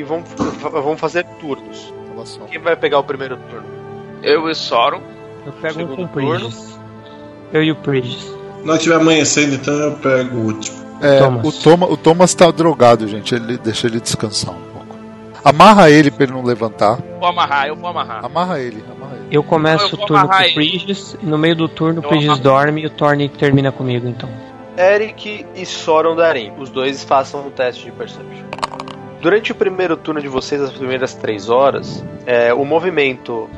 [0.00, 1.92] e vão, vão fazer turnos.
[2.50, 3.66] Quem vai pegar o primeiro turno?
[4.22, 5.00] Eu e Sauron.
[5.46, 6.38] Eu pego um com o turno.
[6.38, 6.78] Prigis.
[7.52, 8.34] Eu e o Prigis.
[8.64, 10.80] Que tiver amanhecendo, então eu pego o último.
[11.00, 11.46] É, Thomas.
[11.46, 13.34] o, Toma, o Thomas tá drogado, gente.
[13.34, 14.96] Ele deixa ele descansar um pouco.
[15.42, 16.98] Amarra ele pra ele não levantar.
[17.18, 18.24] Vou amarrar, eu vou amarrar.
[18.24, 19.28] Amarra ele, amarra ele.
[19.30, 20.54] Eu começo Eu o turno com o.
[20.54, 22.42] Prigis e no meio do turno o Prigis amarro.
[22.42, 24.28] dorme e o Thorne termina comigo então.
[24.76, 26.52] Eric e Soron Darim.
[26.58, 28.44] Os dois façam um teste de Perception.
[29.20, 33.50] Durante o primeiro turno de vocês, as primeiras três horas, é, o movimento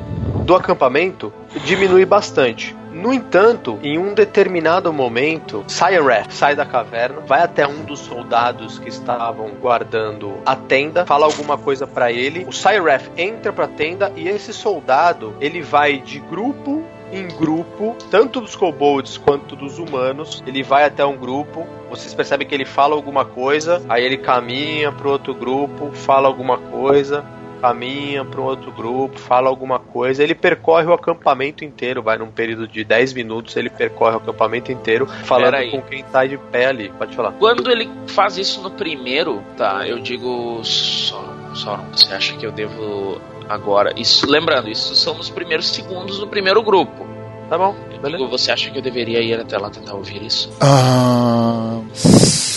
[0.43, 1.31] do acampamento
[1.63, 2.75] diminui bastante.
[2.91, 8.77] No entanto, em um determinado momento, Cyanref sai da caverna, vai até um dos soldados
[8.77, 12.45] que estavam guardando a tenda, fala alguma coisa pra ele.
[12.45, 18.41] O Cyanref entra pra tenda e esse soldado ele vai de grupo em grupo, tanto
[18.41, 20.43] dos kobolds quanto dos humanos.
[20.45, 24.91] Ele vai até um grupo, vocês percebem que ele fala alguma coisa, aí ele caminha
[24.91, 27.23] pro outro grupo, fala alguma coisa,
[27.63, 30.21] caminha para um outro grupo, fala alguma coisa.
[30.21, 34.69] Ele percorre o acampamento inteiro, vai num período de 10 minutos, ele percorre o acampamento
[34.69, 36.89] inteiro, falando com quem tá de pé ali.
[36.89, 37.31] Pode falar.
[37.33, 39.87] Quando ele faz isso no primeiro, tá?
[39.87, 40.61] Eu digo.
[40.63, 41.23] Só,
[41.53, 43.93] só você acha que eu devo agora.
[43.97, 47.07] Isso, lembrando, isso são os primeiros segundos do primeiro grupo.
[47.49, 47.75] Tá bom,
[48.09, 50.49] digo, você acha que eu deveria ir até lá tentar ouvir isso?
[50.59, 51.81] Ah,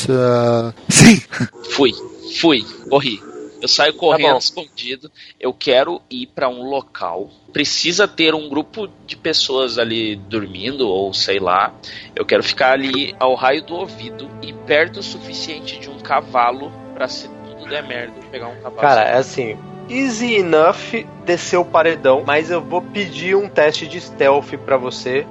[0.09, 1.23] ah, sim!
[1.71, 1.93] Fui,
[2.41, 3.21] fui, corri.
[3.61, 4.39] Eu saio correndo bom.
[4.39, 5.11] escondido.
[5.41, 7.31] Eu quero ir pra um local.
[7.53, 11.75] Precisa ter um grupo de pessoas ali dormindo, ou sei lá.
[12.15, 16.71] Eu quero ficar ali ao raio do ouvido e perto o suficiente de um cavalo
[16.95, 18.77] pra se tudo der merda pegar um cavalo.
[18.81, 19.57] Cara, é assim.
[19.89, 25.27] Easy enough descer o paredão, mas eu vou pedir um teste de stealth pra você.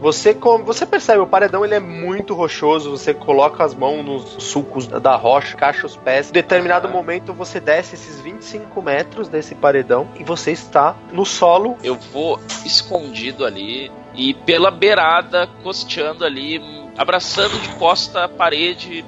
[0.00, 0.34] Você,
[0.64, 5.16] você percebe, o paredão ele é muito rochoso, você coloca as mãos nos sulcos da
[5.16, 6.28] rocha, caixa os pés.
[6.28, 6.90] Em determinado Ah.
[6.90, 11.78] momento você desce esses 25 metros desse paredão e você está no solo.
[11.82, 16.60] Eu vou escondido ali e pela beirada, costeando ali,
[16.98, 19.04] abraçando de costa a parede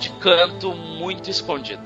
[0.00, 1.82] de canto muito escondido.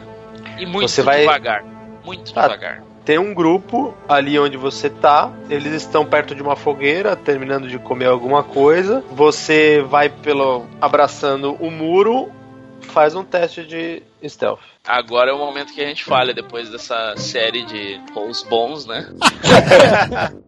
[0.58, 1.64] E muito Você vai- devagar.
[2.04, 2.42] Muito Tá.
[2.42, 2.82] devagar.
[3.04, 7.78] Tem um grupo ali onde você tá, eles estão perto de uma fogueira, terminando de
[7.78, 9.04] comer alguma coisa.
[9.10, 12.32] Você vai pelo abraçando o muro,
[12.80, 14.60] faz um teste de stealth.
[14.86, 19.06] Agora é o momento que a gente falha depois dessa série de rolls bons, né?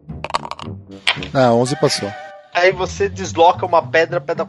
[1.33, 2.11] Ah, 11 passou.
[2.53, 4.47] Aí você desloca uma pedra, pedra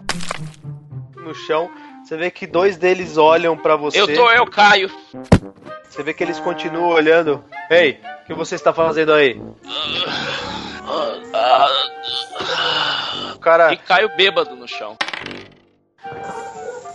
[1.16, 1.70] no chão.
[2.04, 4.00] Você vê que dois deles olham pra você.
[4.00, 4.90] Eu tô, eu caio.
[5.98, 7.44] Você vê que eles continuam olhando.
[7.68, 9.42] Ei, o que você está fazendo aí?
[13.34, 13.72] O cara.
[13.72, 14.96] E caio bêbado no chão.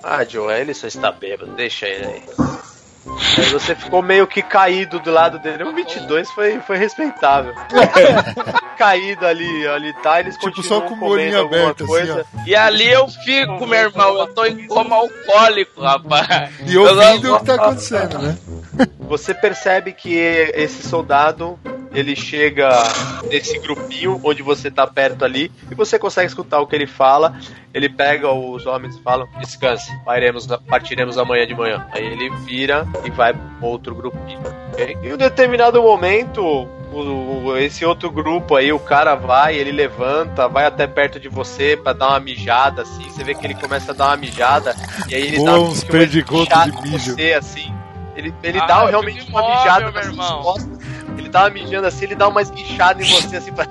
[0.02, 2.24] Ah, Joe, ele só está bêbado, deixa ele aí.
[3.38, 5.64] Aí você ficou meio que caído do lado dele.
[5.64, 7.54] O 22 foi, foi respeitável.
[8.78, 12.26] caído ali, ali tá, eles Tipo, continuam só com o comendo olhinho aberto, assim, coisa.
[12.46, 14.18] E ali eu fico, meu irmão.
[14.18, 16.52] Eu tô em coma alcoólico, rapaz.
[16.66, 18.38] E ouvindo o que tá acontecendo, né?
[19.00, 21.60] Você percebe que esse soldado
[21.94, 22.70] ele chega
[23.30, 27.38] nesse grupinho onde você tá perto ali e você consegue escutar o que ele fala.
[27.74, 31.86] Ele pega os homens e fala: Descanse, partiremos, partiremos amanhã de manhã.
[31.92, 34.40] Aí ele vira e vai pro outro grupinho.
[34.72, 34.98] ok?
[35.04, 36.68] Em um determinado momento,
[37.60, 41.94] esse outro grupo aí, o cara vai, ele levanta, vai até perto de você pra
[41.94, 43.10] dar uma mijada assim.
[43.10, 44.76] Você vê que ele começa a dar uma mijada
[45.10, 47.16] e aí ele Voa dá perdigotos mijada de mijo.
[47.16, 47.74] você assim.
[48.16, 50.70] Ele, ele Ah, dá realmente uma imóvel, mijada nas suas costas.
[51.18, 53.66] Ele tava mijando assim, ele dá uma esguichada em você assim pra...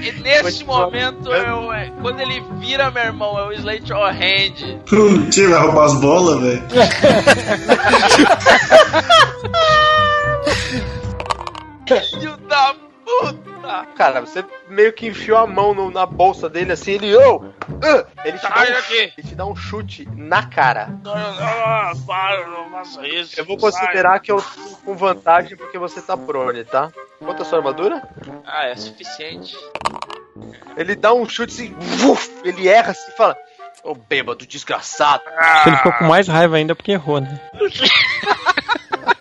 [0.00, 4.80] E nesse momento, eu, é, quando ele vira, meu irmão, é o Slate or Hand.
[5.30, 6.62] Tio, vai roubar as bolas, velho.
[12.10, 12.74] Filho da
[13.04, 13.53] puta!
[13.96, 17.44] Cara, você meio que enfiou a mão no- na bolsa dele assim, ele, ô!
[17.82, 19.12] ah!" ele, te dá Sai um, daqui!
[19.16, 20.88] ele te dá um chute na cara.
[21.06, 23.38] Ah, para, não faça isso.
[23.38, 26.90] Eu vou considerar que eu tô com vantagem porque você tá prone, tá?
[27.18, 28.02] Quanto a sua armadura?
[28.24, 28.34] Sai.
[28.46, 29.56] Ah, é suficiente.
[30.76, 33.36] Ele dá um chute assim, vuf, ele erra assim e fala:
[33.84, 35.22] Ô bêbado, desgraçado.
[35.66, 37.40] Ele ficou com mais raiva ainda porque errou, né?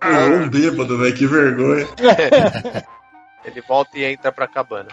[0.01, 1.87] Pô, um bêbado, velho, que vergonha.
[3.45, 4.89] Ele volta e entra pra cabana.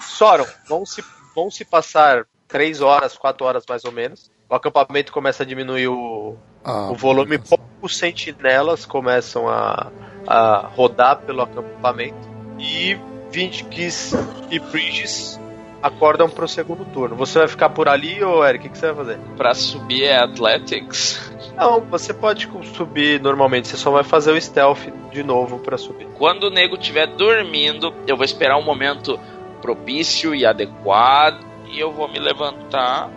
[0.00, 1.02] Soron, vão se,
[1.34, 4.30] vão se passar 3 horas, 4 horas mais ou menos.
[4.48, 7.38] O acampamento começa a diminuir o, Ah, o volume.
[7.38, 9.90] Poucos sentinelas começam a,
[10.26, 12.34] a rodar pelo acampamento.
[12.58, 12.98] E
[13.30, 14.12] Vindkis
[14.50, 15.40] e Bridges
[15.84, 17.14] acordam pro segundo turno.
[17.14, 18.66] Você vai ficar por ali ou Eric?
[18.66, 19.18] O que você vai fazer?
[19.36, 21.30] Pra subir é Athletics.
[21.54, 23.68] Não, você pode subir normalmente.
[23.68, 26.06] Você só vai fazer o stealth de novo pra subir.
[26.16, 29.20] Quando o nego estiver dormindo, eu vou esperar um momento
[29.60, 31.44] propício e adequado.
[31.66, 33.10] E eu vou me levantar.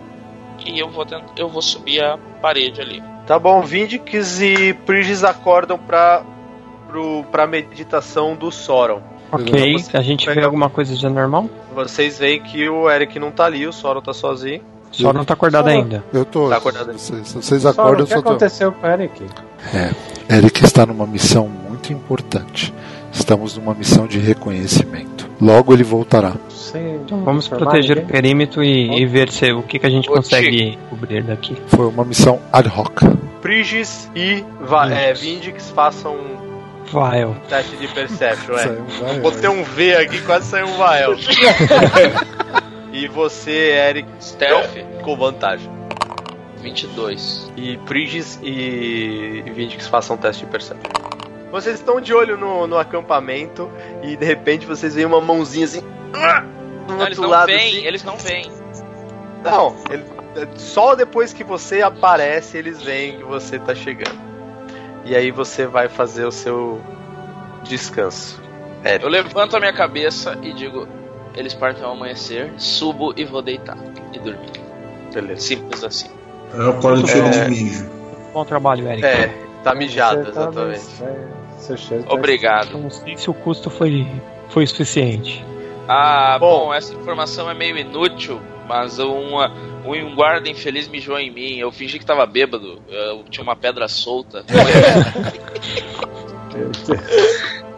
[0.66, 1.06] E eu vou,
[1.38, 3.02] eu vou subir a parede ali.
[3.26, 6.22] Tá bom, Vindix e Prigis acordam pra,
[6.88, 9.02] pro, pra meditação do Soron.
[9.32, 11.50] Ok, Você a gente vê alguma coisa de anormal?
[11.76, 14.62] Vocês veem que o Eric não tá ali, o Soron tá sozinho.
[14.92, 16.04] Só não tá acordado Só- ainda.
[16.14, 16.50] Eu tô.
[16.50, 16.94] Tá acordado.
[16.94, 18.30] Vocês, vocês acordam, o eu que só tô.
[18.30, 19.22] aconteceu com o Eric?
[20.30, 22.74] Eric está numa missão muito importante.
[23.12, 25.30] Estamos numa missão de reconhecimento.
[25.42, 26.34] Logo ele voltará.
[26.50, 30.10] Sem Então vamos proteger o perímetro e, e ver se, o que, que a gente
[30.10, 31.56] Ô, consegue cobrir daqui.
[31.68, 33.02] Foi uma missão ad hoc.
[33.42, 35.14] Prigis e Va- é.
[35.14, 36.57] Vindix façam um
[36.92, 37.36] Vael.
[37.50, 38.66] teste de Perception, é.
[38.68, 41.16] Vai, Botei um V aqui, quase saiu um Vael.
[42.94, 45.70] e você, Eric, Stealth, com vantagem.
[46.62, 47.52] 22.
[47.56, 50.92] E Prigis e Vindix façam um teste de Perception.
[51.52, 53.70] Vocês estão de olho no, no acampamento
[54.04, 55.82] e de repente vocês veem uma mãozinha assim.
[56.14, 56.44] ah,
[56.88, 57.48] Do Não, eles outro não lado.
[57.48, 57.86] vêm, assim.
[57.86, 58.52] eles não vêm.
[59.44, 60.04] Não, ele-
[60.56, 64.27] só depois que você aparece eles veem que você tá chegando.
[65.08, 66.82] E aí você vai fazer o seu
[67.64, 68.42] descanso.
[68.84, 70.88] É, Eu levanto a minha cabeça e digo:
[71.36, 73.78] eles partem ao amanhecer, subo e vou deitar
[74.14, 74.52] e dormir.
[75.14, 75.42] beleza.
[75.42, 76.10] Simples assim.
[76.54, 77.08] Eu acordo É.
[77.08, 77.90] cheiro de mijo.
[78.34, 79.06] Bom trabalho, Eric.
[79.06, 81.04] É, tá mijado, Você tá exatamente.
[81.04, 82.78] é, tá- Obrigado.
[82.78, 84.06] Não sei se o custo foi,
[84.50, 85.44] foi suficiente.
[85.88, 86.66] Ah, Bom.
[86.68, 89.52] bom, essa informação é meio inútil, mas uma,
[89.86, 91.58] um guarda infeliz mijou em mim.
[91.58, 94.44] Eu fingi que tava bêbado, eu tinha uma pedra solta.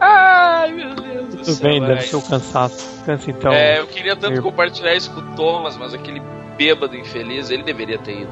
[0.00, 1.62] Ai, meu Deus do Tudo céu.
[1.68, 3.02] bem, deve ser o cansaço.
[3.04, 3.52] Cansa então.
[3.52, 6.20] É, eu queria tanto eu- compartilhar isso com o Thomas, mas aquele
[6.56, 8.30] bêbado infeliz, ele deveria ter ido.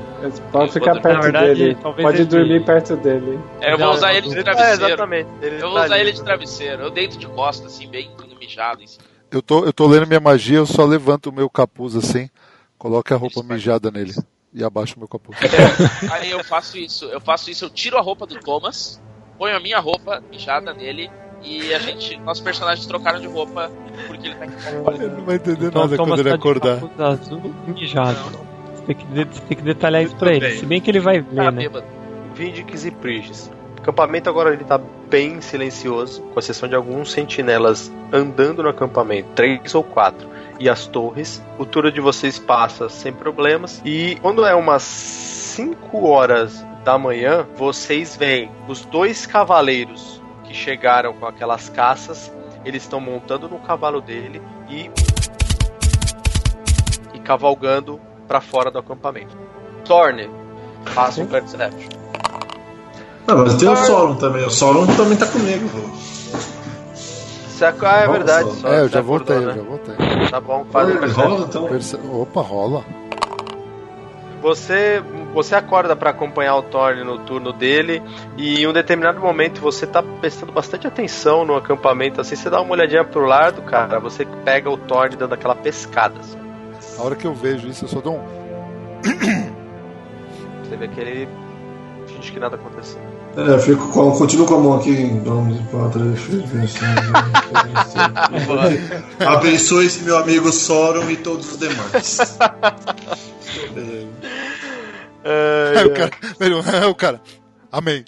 [0.53, 1.75] Pode ficar perto verdade, dele.
[1.77, 3.39] Pode ele- dormir perto dele.
[3.61, 4.85] É, eu vou usar ele de Ele- é, travesseiro.
[4.85, 5.29] exatamente.
[5.43, 6.03] Ele Eu vou tá usar ali.
[6.05, 6.83] ele de travesseiro.
[6.83, 9.05] Eu deito de costas, assim, bem mijado em cima.
[9.31, 12.31] Eu tô, eu tô lendo minha magia, eu só levanto o meu capuz assim,
[12.79, 14.15] coloco a roupa mijada nele
[14.55, 15.37] e abaixo o meu capuz.
[16.11, 19.01] Aí eu faço isso, eu faço isso, eu tiro a roupa do Thomas,
[19.37, 21.11] ponho a minha roupa mijada nele
[21.43, 23.71] e a gente, nossos personagens trocaram de roupa
[24.07, 26.41] porque ele tá com Ele não vai entender Então, nada Thomas quando ele tá de
[26.41, 26.81] acordar.
[26.81, 28.19] capuz azul e mijado.
[28.75, 30.57] Você tem que, de- você tem que detalhar isso pra ele.
[30.59, 31.63] Se bem que ele vai ver, tá né?
[31.63, 31.87] bêbado.
[32.35, 33.51] Vindix e Prigis.
[33.79, 34.77] O acampamento agora ele tá
[35.09, 40.87] bem silencioso, com exceção de alguns sentinelas andando no acampamento, três ou quatro, e as
[40.87, 41.43] torres.
[41.59, 43.81] O turno de vocês passa sem problemas.
[43.85, 51.15] E quando é umas 5 horas da manhã, vocês veem os dois cavaleiros que chegaram
[51.15, 52.33] com aquelas caças.
[52.65, 54.91] Eles estão montando no cavalo dele e
[57.15, 59.39] e cavalgando para fora do acampamento.
[59.85, 60.29] Thorne,
[60.85, 61.98] faça um perception.
[63.29, 64.45] Não, mas tem o Sauron também.
[64.47, 65.69] O Sauron também tá comigo.
[67.61, 68.51] ac- Ah, é verdade.
[68.55, 68.69] só.
[68.69, 69.55] É, eu você já acordou, voltei, eu né?
[69.55, 70.29] já voltei.
[70.31, 71.29] Tá bom, faz Olha, perception.
[71.31, 71.65] rola então.
[71.67, 72.85] Perce- Opa, rola.
[74.41, 75.03] Você,
[75.35, 78.01] você acorda para acompanhar o Thorne no turno dele
[78.37, 82.61] e em um determinado momento você tá prestando bastante atenção no acampamento, assim, você dá
[82.61, 86.15] uma olhadinha pro lado, cara, você pega o Thorne dando aquela pescada.
[86.21, 86.39] assim.
[86.99, 88.23] A hora que eu vejo isso, eu só dou um.
[90.63, 91.29] Você vê que ele
[92.07, 93.01] finge que nada aconteceu.
[93.39, 95.13] É, eu fico com, continuo com a mão aqui.
[95.25, 96.19] Vamos para trás.
[99.25, 102.19] Abençoe esse meu amigo Sauron e todos os demais.
[105.77, 107.21] Aí o cara, velho, aí o cara,
[107.71, 108.05] amém.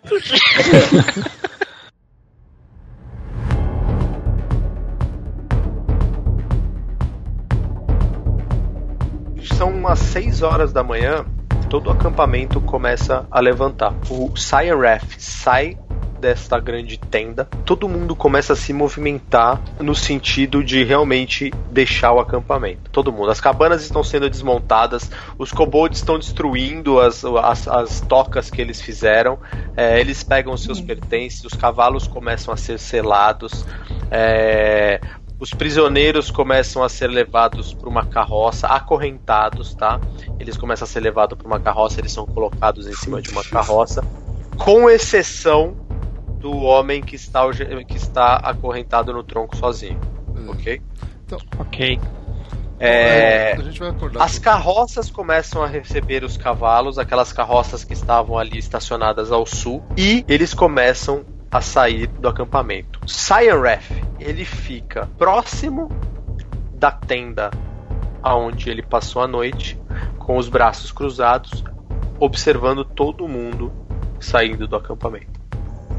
[9.57, 11.25] São umas 6 horas da manhã,
[11.71, 13.95] todo o acampamento começa a levantar.
[14.11, 15.79] O Cyanref sai
[16.21, 22.21] desta grande tenda, todo mundo começa a se movimentar no sentido de realmente deixar o
[22.21, 22.91] acampamento.
[22.91, 23.31] Todo mundo.
[23.31, 28.83] As cabanas estão sendo desmontadas, os kobolds estão destruindo as, as, as tocas que eles
[28.83, 29.39] fizeram,
[29.75, 33.65] é, eles pegam seus pertences, os cavalos começam a ser selados,
[34.11, 35.01] é,
[35.41, 39.99] os prisioneiros começam a ser levados para uma carroça, acorrentados, tá?
[40.39, 43.43] Eles começam a ser levados para uma carroça, eles são colocados em cima de uma
[43.43, 44.05] carroça,
[44.59, 45.75] com exceção
[46.39, 47.51] do homem que está,
[47.89, 49.99] que está acorrentado no tronco sozinho,
[50.47, 50.83] ok?
[51.59, 51.99] Ok.
[52.79, 54.25] É, a gente vai acordar.
[54.25, 59.83] as carroças começam a receber os cavalos, aquelas carroças que estavam ali estacionadas ao sul,
[59.97, 63.01] e eles começam a sair do acampamento.
[63.07, 65.89] Cyanref, ele fica próximo
[66.75, 67.51] da tenda
[68.23, 69.79] aonde ele passou a noite,
[70.19, 71.65] com os braços cruzados,
[72.19, 73.73] observando todo mundo
[74.21, 75.41] saindo do acampamento.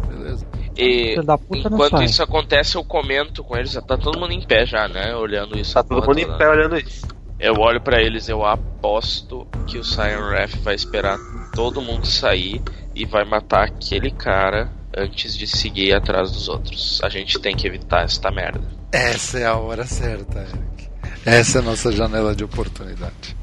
[0.08, 0.46] Beleza.
[0.78, 1.16] E
[1.54, 2.06] enquanto sai.
[2.06, 3.72] isso acontece, eu comento com eles.
[3.72, 5.16] Já tá todo mundo em pé já, né?
[5.16, 5.74] Olhando isso.
[5.74, 7.06] Tá todo mundo em pé olhando isso.
[7.40, 11.18] Eu olho pra eles, eu aposto que o Cyan Ref vai esperar
[11.54, 12.62] todo mundo sair
[12.96, 17.00] e vai matar aquele cara antes de seguir atrás dos outros.
[17.04, 18.62] A gente tem que evitar esta merda.
[18.92, 20.90] Essa é a hora certa, Eric.
[21.26, 23.36] Essa é a nossa janela de oportunidade.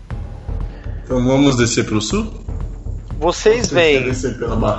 [1.04, 2.30] Então vamos descer pro sul?
[3.18, 4.12] Vocês veem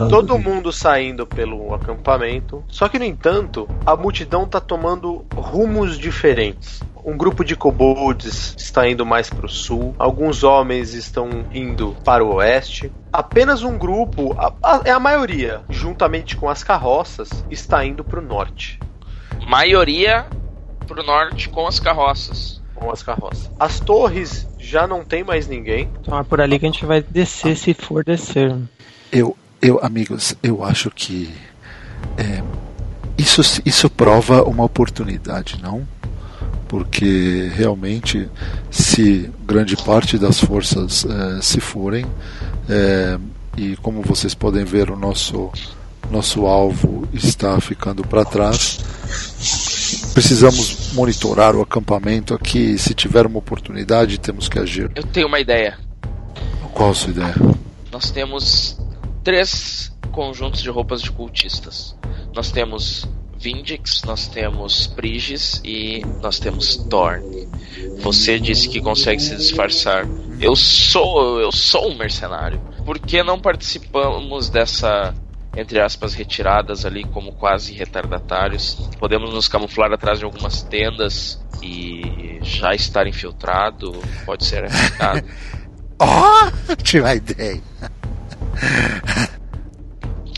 [0.10, 2.64] todo mundo saindo pelo acampamento.
[2.70, 6.82] Só que, no entanto, a multidão está tomando rumos diferentes.
[7.04, 12.24] Um grupo de kobolds está indo mais para o sul, alguns homens estão indo para
[12.24, 12.92] o oeste.
[13.12, 18.20] Apenas um grupo, a- a- é a maioria, juntamente com as carroças, está indo para
[18.20, 18.80] o norte
[19.48, 20.26] Maioria
[20.88, 22.60] pro norte com as carroças.
[22.76, 23.50] com as carroças.
[23.60, 25.90] As torres já não tem mais ninguém.
[26.02, 28.56] Então é por ali que a gente vai descer se for descer.
[29.12, 31.34] Eu, eu, amigos, eu acho que
[32.18, 32.42] é,
[33.18, 35.86] Isso, isso prova uma oportunidade, não?
[36.70, 38.30] Porque realmente,
[38.72, 42.06] se grande parte das forças eh, se forem,
[42.70, 43.18] eh,
[43.58, 45.52] e como vocês podem ver, o nosso,
[46.12, 48.80] nosso alvo está ficando para trás,
[50.14, 52.78] precisamos monitorar o acampamento aqui.
[52.78, 54.92] Se tiver uma oportunidade, temos que agir.
[54.96, 55.78] Eu tenho uma ideia.
[56.74, 57.36] Qual a sua ideia?
[57.92, 58.78] Nós temos
[59.24, 61.96] três conjuntos de roupas de cultistas.
[62.34, 63.08] Nós temos
[63.40, 67.48] Vindix, nós temos Prigis e nós temos Thorn.
[68.00, 70.06] Você disse que consegue se disfarçar.
[70.42, 72.60] Eu sou, eu sou um mercenário.
[72.86, 75.16] Por que não participamos dessa
[75.56, 78.76] entre aspas retiradas ali como quase retardatários?
[79.00, 83.92] Podemos nos camuflar atrás de algumas tendas e já estar infiltrado,
[84.26, 85.26] pode ser arriscado.
[85.98, 87.62] Ó, oh, tinha uma ideia.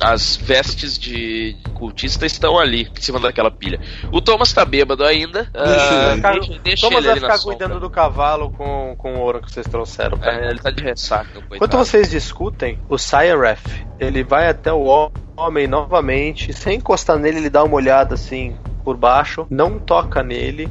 [0.02, 3.80] As vestes de cultista estão ali, em cima daquela pilha.
[4.12, 5.48] O Thomas tá bêbado ainda.
[5.54, 6.22] Deixa ele.
[6.22, 7.58] deixa, deixa Thomas ele vai ali na ficar sombra.
[7.58, 10.18] cuidando do cavalo com, com o ouro que vocês trouxeram.
[10.18, 11.56] pra É, ele tá de ressaca, coitado.
[11.56, 13.64] Enquanto vocês discutem, o Syref,
[14.00, 18.98] ele vai até o homem novamente, sem encostar nele, ele dá uma olhada assim por
[18.98, 20.68] baixo, não toca nele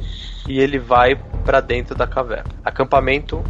[0.47, 1.15] e ele vai
[1.45, 2.49] pra dentro da caverna.
[2.63, 3.41] Acampamento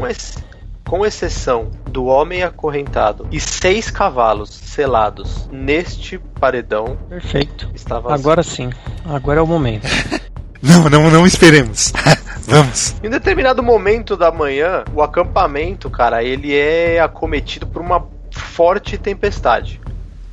[0.00, 0.42] com, ex-
[0.86, 7.70] com exceção do homem acorrentado e seis cavalos selados neste paredão, Perfeito.
[7.74, 8.16] está vazio.
[8.16, 8.70] Agora sim.
[9.04, 9.86] Agora é o momento.
[10.64, 11.92] Não, não, não esperemos.
[12.46, 12.94] Vamos.
[13.02, 19.80] Em determinado momento da manhã, o acampamento, cara, ele é acometido por uma forte tempestade,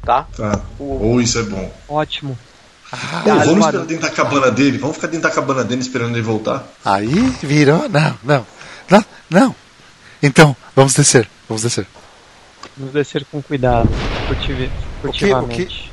[0.04, 0.28] tá?
[0.38, 0.62] Tá.
[0.78, 1.72] Ou isso é bom.
[1.88, 2.38] Ótimo.
[2.92, 4.78] Pô, Caralho, vamos esperar dentro da cabana dele.
[4.78, 6.64] Vamos ficar dentro da cabana dele esperando ele voltar.
[6.86, 7.08] Aí
[7.42, 7.88] virou.
[7.90, 8.46] Não, não.
[8.90, 9.56] Não, não.
[10.22, 11.30] Então, vamos descer.
[11.48, 11.88] Vamos descer.
[12.78, 13.90] Vamos descer com cuidado.
[14.28, 14.70] Furtive,
[15.02, 15.92] furtivamente.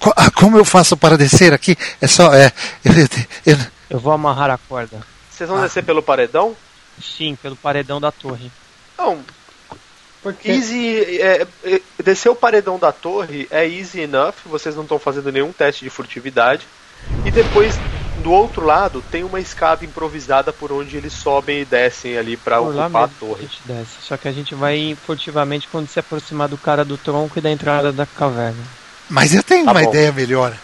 [0.00, 1.76] Co- ah, Como eu faço para descer aqui?
[2.00, 2.32] É só.
[2.34, 2.52] É,
[2.84, 3.08] eu, eu-
[3.46, 3.58] eu-
[3.90, 5.00] Eu vou amarrar a corda.
[5.30, 6.56] Vocês vão descer pelo paredão?
[7.02, 8.50] Sim, pelo paredão da torre.
[8.98, 9.20] Não,
[10.22, 11.20] Porque easy.
[11.20, 15.52] É, é, descer o paredão da torre é easy enough, vocês não estão fazendo nenhum
[15.52, 16.66] teste de furtividade.
[17.24, 17.74] E depois,
[18.18, 22.60] do outro lado, tem uma escada improvisada por onde eles sobem e descem ali lá
[22.60, 23.42] ocupar a que a torre.
[23.42, 23.90] gente desce.
[24.02, 27.50] Só que a gente vai furtivamente quando se aproximar do cara do tronco e da
[27.50, 28.62] entrada da caverna.
[29.08, 29.88] Mas eu tenho Tá uma bom.
[29.90, 30.54] ideia melhor.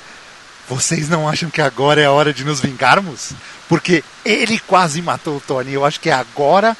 [0.68, 3.32] Vocês não acham que agora é a hora de nos vingarmos?
[3.68, 5.72] Porque ele quase matou o Tony.
[5.74, 6.74] Eu acho que é agora,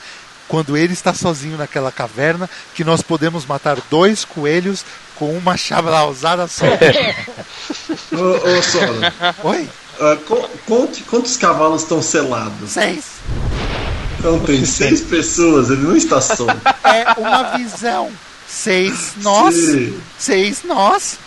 [0.48, 4.84] quando ele está sozinho naquela caverna, que nós podemos matar dois coelhos
[5.16, 6.64] com uma chabrausada só.
[8.12, 9.00] Ô, ô Solo,
[9.44, 9.68] Oi?
[10.26, 12.70] Co- conte quantos cavalos estão selados.
[12.70, 13.04] Seis.
[14.18, 16.46] Então tem seis pessoas, ele não está só.
[16.84, 18.10] É uma visão.
[18.46, 20.00] Seis nós, Sim.
[20.18, 21.18] seis nós,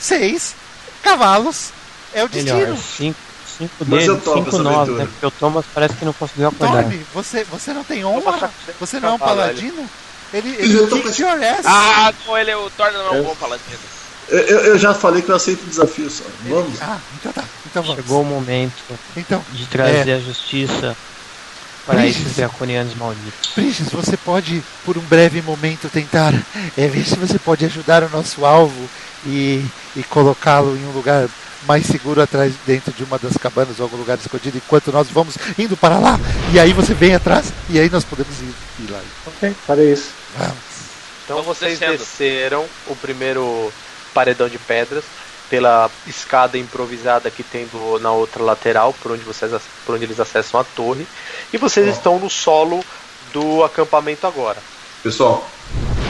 [0.00, 0.54] seis
[1.02, 1.70] cavalos.
[2.12, 2.76] É o Melhor, destino.
[2.98, 3.18] cinco,
[3.58, 5.06] cinco Mas eu deles, topo cinco essa nós, né?
[5.12, 6.82] Porque o Thomas parece que não conseguiu acordar.
[6.84, 8.50] Tony, você, você não tem honra?
[8.80, 8.98] você.
[9.00, 9.88] Não é um paladino?
[10.34, 11.64] Ele, Eu ele tô your ass.
[11.66, 13.78] Ah, não, ele é o Thor não é um Eu- bom paladino.
[14.28, 16.24] Eu, eu- eu já falei que eu aceito o desafio, só.
[16.48, 16.80] Vamos.
[16.82, 17.44] Ah, então tá.
[17.72, 17.96] Então vamos.
[18.04, 18.74] Chegou o momento
[19.16, 20.94] Então, de trazer a justiça
[21.86, 22.20] para Bridges.
[22.20, 23.50] esses draconianos malditos.
[23.56, 26.32] Bridges, você pode, por um breve momento, tentar
[26.76, 28.88] é, ver se você pode ajudar o nosso alvo
[29.26, 29.64] e,
[29.96, 31.28] e colocá-lo em um lugar
[31.66, 35.36] mais seguro atrás dentro de uma das cabanas ou algum lugar escondido enquanto nós vamos
[35.58, 36.18] indo para lá.
[36.52, 39.00] E aí você vem atrás e aí nós podemos ir, ir lá.
[39.26, 40.10] Ok, farei isso.
[40.36, 40.54] Vamos.
[41.24, 41.98] Então Vamos vocês descendo.
[41.98, 43.72] desceram o primeiro
[44.12, 45.04] paredão de pedras
[45.52, 49.52] pela escada improvisada que tem do- na outra lateral, por onde vocês
[49.84, 51.06] por onde eles acessam a torre,
[51.52, 52.82] e vocês estão no solo
[53.34, 54.56] do acampamento agora.
[55.02, 55.46] Pessoal,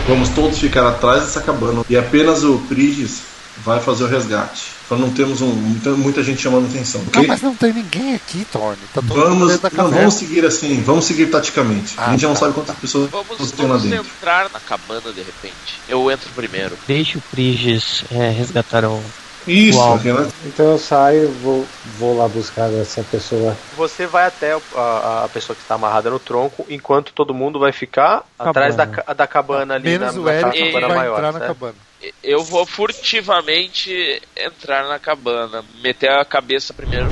[0.07, 3.23] vamos todos ficar atrás dessa cabana e apenas o Prigis
[3.65, 4.63] vai fazer o resgate.
[4.89, 7.27] Para não termos um, muita, muita gente chamando atenção, Não, ok?
[7.27, 8.77] mas não tem ninguém aqui, Thorne.
[8.95, 11.95] Tá Vamos, não, vamos seguir assim, vamos seguir taticamente.
[11.97, 12.41] Ah, a gente não tá.
[12.41, 14.07] sabe quantas pessoas Vamos, tem lá vamos dentro.
[14.19, 15.81] entrar na cabana de repente.
[15.89, 16.77] Eu entro primeiro.
[16.87, 19.03] Deixe o Prigis é, resgatar o.
[19.47, 19.97] Isso, Uau.
[19.97, 20.29] Renan.
[20.45, 21.67] Então eu saio, vou,
[21.99, 23.57] vou lá buscar essa pessoa.
[23.77, 27.73] Você vai até a, a pessoa que está amarrada no tronco, enquanto todo mundo vai
[27.73, 31.15] ficar atrás da, da cabana ali Menos na, o na Eric que cabana vai maior.
[31.15, 31.49] entrar na certo?
[31.55, 31.75] cabana.
[32.23, 37.07] Eu vou furtivamente entrar na cabana, meter a cabeça primeiro.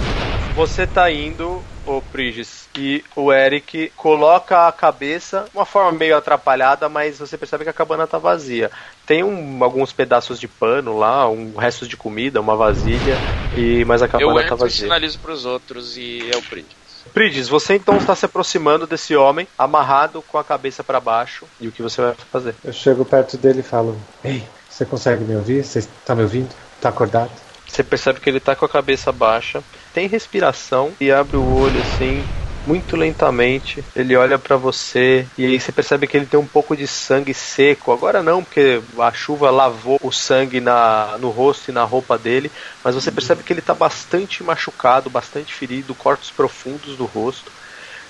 [0.56, 6.88] Você tá indo, o Prigis, e o Eric coloca a cabeça, uma forma meio atrapalhada,
[6.88, 8.70] mas você percebe que a cabana tá vazia.
[9.06, 13.20] Tem um- alguns pedaços de pano lá, um restos de comida, uma vasilha,
[13.52, 14.84] e mas a Eu cabana tá entro e vazia.
[14.84, 17.04] sinalizo pros outros e é o Pridges.
[17.12, 21.66] Prigis, você então está se aproximando desse homem, amarrado com a cabeça para baixo, e
[21.66, 22.56] o que você vai fazer?
[22.62, 25.64] Eu chego perto dele e falo: Ei, você consegue me ouvir?
[25.64, 26.54] Você tá me ouvindo?
[26.80, 27.49] Tá acordado?
[27.70, 29.62] Você percebe que ele tá com a cabeça baixa,
[29.94, 32.20] tem respiração e abre o olho assim,
[32.66, 33.82] muito lentamente.
[33.94, 37.32] Ele olha pra você e aí você percebe que ele tem um pouco de sangue
[37.32, 37.92] seco.
[37.92, 42.50] Agora não, porque a chuva lavou o sangue na, no rosto e na roupa dele,
[42.82, 47.52] mas você percebe que ele tá bastante machucado, bastante ferido, cortes profundos do rosto.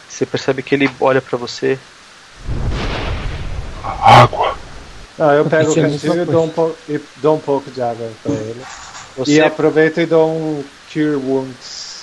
[0.08, 1.78] Você percebe que ele olha pra você.
[3.84, 4.54] Água.
[5.18, 8.10] Ah, eu pego o cantil e dou, um po- e dou um pouco de água
[8.22, 8.62] pra ele.
[9.16, 12.00] Você E aproveito e dou um Cure Wounds.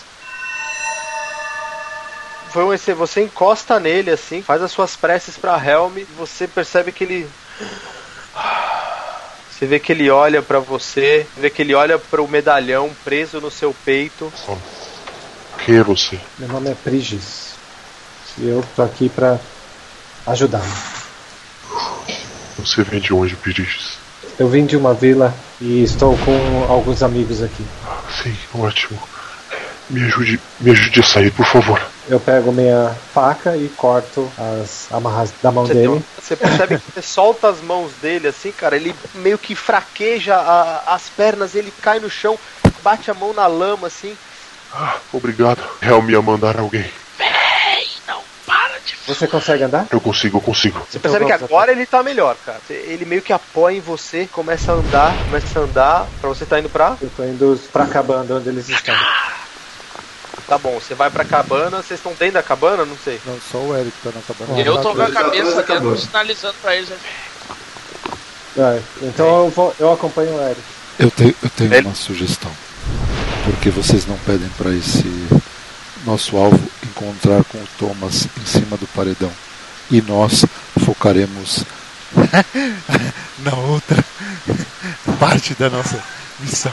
[2.52, 6.48] foi um esse- você encosta nele assim, faz as suas preces pra Helm, e você
[6.48, 7.28] percebe que ele
[9.50, 13.50] você vê que ele olha pra você, vê que ele olha pro medalhão preso no
[13.52, 14.32] seu peito.
[15.66, 16.20] Quem é você?
[16.38, 17.56] Meu nome é Prigis.
[18.38, 19.40] E eu tô aqui pra
[20.28, 20.64] ajudá-lo.
[22.58, 23.98] Você vem de onde, Piriges?
[24.40, 27.66] Eu vim de uma vila e estou com alguns amigos aqui.
[28.22, 29.00] Sim, ótimo.
[29.90, 31.82] Me ajude, me ajude a sair, por favor.
[32.10, 36.04] Eu pego minha faca e corto as amarras da mão Você, dele.
[36.22, 40.94] você percebe que você solta as mãos dele assim, cara, ele meio que fraqueja a-
[40.94, 42.38] as pernas, ele cai no chão,
[42.84, 44.16] bate a mão na lama assim.
[44.74, 45.62] Ah, obrigado.
[45.82, 46.86] Helm ia mandar alguém.
[49.08, 49.88] Você consegue andar?
[49.92, 50.86] Eu consigo, eu consigo.
[50.90, 52.60] Você percebe que agora ele tá melhor, cara.
[52.70, 56.60] Ele meio que apoia em você, começa a andar, começa a andar, pra você tá
[56.60, 58.94] indo pra Eu tô indo pra cabana onde eles estão.
[60.48, 62.86] Tá bom, você vai pra cabana, vocês estão dentro da cabana?
[62.86, 63.20] Não sei.
[63.26, 64.60] Não, só o Eric tá na cabana.
[64.62, 65.98] Eu tô com a tá cabeça da dentro, cabana.
[65.98, 66.90] sinalizando pra eles.
[68.58, 70.62] É, então eu, vou, eu acompanho o Eric.
[71.00, 72.52] Eu, te- eu tenho Ele- uma sugestão.
[73.46, 75.06] Porque vocês não pedem para esse
[76.06, 79.32] nosso alvo encontrar com o Thomas em cima do paredão.
[79.90, 80.46] E nós
[80.84, 81.64] focaremos
[83.40, 84.04] na outra
[85.20, 86.04] parte da nossa
[86.40, 86.72] missão.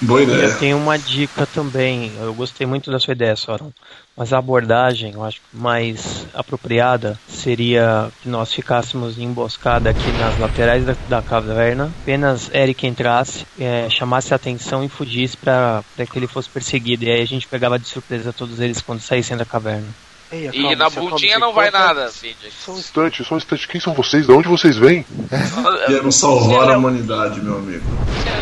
[0.00, 0.42] Boa E ideia.
[0.42, 2.12] eu tenho uma dica também.
[2.18, 3.72] Eu gostei muito da sua ideia, Soron.
[4.18, 10.10] Mas a abordagem, eu acho que mais apropriada seria que nós ficássemos em emboscada aqui
[10.18, 11.92] nas laterais da, da caverna.
[12.02, 17.04] Apenas Eric entrasse, eh, chamasse a atenção e fugisse para que ele fosse perseguido.
[17.04, 19.86] E aí a gente pegava de surpresa todos eles quando saíssem da caverna.
[20.32, 22.52] Ei, E na bundinha não vai nada, Fidget.
[22.52, 23.68] Só um instante, só um instante.
[23.68, 24.26] Quem são vocês?
[24.26, 25.06] De onde vocês vêm?
[25.86, 27.86] Quero salvar a humanidade, meu amigo.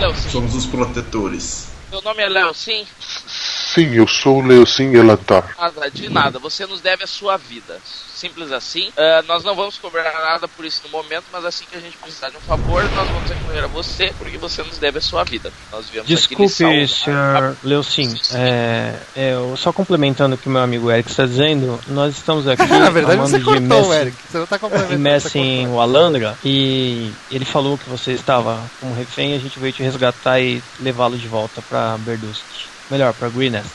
[0.03, 0.31] É?
[0.31, 1.69] Somos os protetores.
[1.91, 2.85] Seu nome é Léo Sim?
[3.77, 5.55] Sim, eu sou o Leocin Elantar.
[5.59, 6.39] Nada, de nada.
[6.39, 7.79] Você nos deve a sua vida.
[7.85, 8.91] Simples assim.
[8.97, 11.95] Ah, nós não vamos cobrar nada por isso no momento, mas assim que a gente
[11.99, 15.25] precisar de um favor, nós vamos recorrer a você, porque você nos deve a sua
[15.25, 15.53] vida.
[15.71, 18.19] Nós viemos Desculpe, senhor Leucin.
[18.33, 22.67] É, é, eu só complementando o que meu amigo Eric está dizendo, nós estamos aqui
[22.67, 24.17] Na verdade, você cortou o Messi, Eric.
[24.27, 24.99] Você não tá complementando.
[24.99, 25.69] Messi em.
[25.69, 30.41] Walandra e ele falou que você estava como refém e a gente veio te resgatar
[30.41, 32.76] e levá-lo de volta para Berdusk.
[32.91, 33.71] Melhor, para Greenest.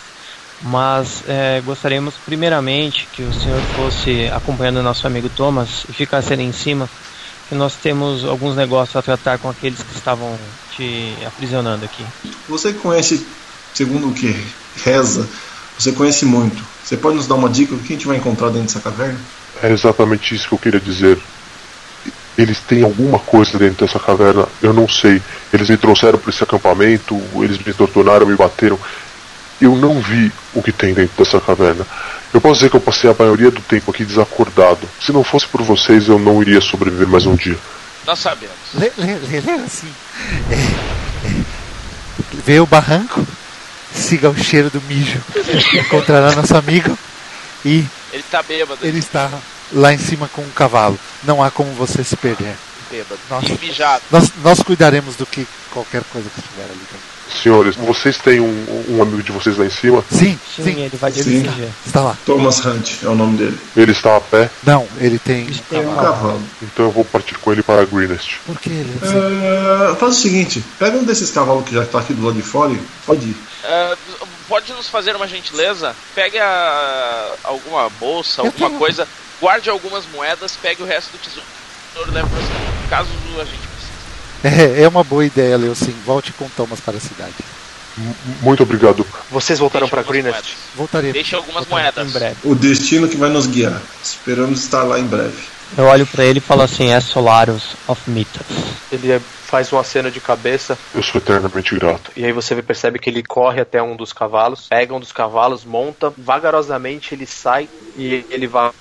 [0.64, 6.32] Mas é, gostaríamos primeiramente que o senhor fosse acompanhando o nosso amigo Thomas e ficasse
[6.32, 6.88] ali em cima,
[7.50, 10.38] que nós temos alguns negócios a tratar com aqueles que estavam
[10.76, 12.06] te aprisionando aqui.
[12.48, 13.26] Você conhece,
[13.74, 14.36] segundo o que
[14.86, 15.28] reza,
[15.78, 16.64] você conhece muito.
[16.84, 19.20] Você pode nos dar uma dica do que a gente vai encontrar dentro dessa caverna?
[19.64, 21.18] É exatamente isso que eu queria dizer.
[22.42, 25.22] Eles têm alguma coisa dentro dessa caverna, eu não sei.
[25.54, 28.80] Eles me trouxeram para esse acampamento, eles me torturaram, me bateram.
[29.60, 31.86] Eu não vi o que tem dentro dessa caverna.
[32.34, 34.90] Eu posso dizer que eu passei a maioria do tempo aqui desacordado.
[35.00, 37.58] Se não fosse por vocês, eu não iria sobreviver mais um dia.
[38.08, 38.56] Nós sabemos.
[38.74, 39.94] Lê, lê, lê, lê assim.
[40.50, 40.56] É,
[41.28, 41.44] é,
[42.44, 43.26] vê o barranco,
[43.94, 45.20] siga o cheiro do mijo,
[45.76, 46.98] encontrará nosso amigo
[47.64, 48.80] e Ele tá bêbado.
[48.82, 49.30] ele está
[49.74, 50.98] lá em cima com um cavalo.
[51.24, 52.56] Não há como você se perder.
[52.90, 53.20] bêbado.
[53.30, 53.48] Nossa.
[53.52, 54.04] E mijado.
[54.12, 56.74] Nós, nós cuidaremos do que qualquer coisa que estiver ali.
[56.74, 57.12] dentro.
[57.42, 60.04] Senhores, vocês têm um, um amigo de vocês lá em cima?
[60.12, 61.46] Sim, Sim, sim, ele vai Sim.
[61.86, 62.18] está lá.
[62.26, 63.58] Thomas Hunt é o nome dele.
[63.74, 65.46] Ele está a pé, Não, ele tem.
[65.46, 66.12] Tem um cavalo.
[66.14, 66.44] cavalo.
[66.62, 68.40] então eu vou partir com ele para Greenest.
[68.46, 69.00] Por que ele?
[69.02, 69.16] Assim?
[69.16, 72.42] É, faz o seguinte, pega um desses cavalos que já está aqui do lado de
[72.42, 73.36] fora e pode ir.
[73.64, 73.96] Ah,
[74.50, 75.96] pode nos fazer uma gentileza?
[76.14, 78.78] Pegue a, alguma bolsa, Eu alguma tenho.
[78.80, 79.08] coisa,
[79.42, 81.46] guarde algumas moedas, pegue o resto do tesouro
[82.08, 84.72] e leve pra cima, caso a gente precise.
[84.78, 85.76] É, é uma boa ideia, Leo.
[85.76, 87.34] Sim, volte com Thomas para a cidade.
[87.98, 89.06] M- Muito obrigado.
[89.30, 90.54] Vocês voltaram algumas Greenest?
[90.76, 91.14] Voltaremos.
[91.14, 92.08] Deixe algumas moedas.
[92.08, 92.38] Em breve.
[92.44, 93.82] O destino que vai nos guiar.
[94.02, 95.38] Esperamos estar lá em breve.
[95.78, 98.46] Eu olho pra ele e falo assim: é Solarus of Mythos.
[98.92, 99.22] Ele é-
[99.52, 102.10] faz um aceno de cabeça Eu sou eternamente grato.
[102.16, 105.66] e aí você percebe que ele corre até um dos cavalos, pega um dos cavalos,
[105.66, 108.72] monta, vagarosamente ele sai e ele vai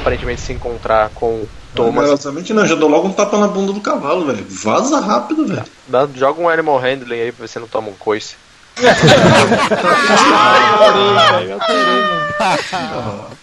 [0.00, 2.04] aparentemente se encontrar com Thomas.
[2.04, 4.46] Generosamente não, já dou logo um tapa na bunda do cavalo, velho.
[4.48, 5.64] Vaza rápido, velho.
[5.88, 8.34] Dá- joga um animal handling aí pra ver se você não toma um coice.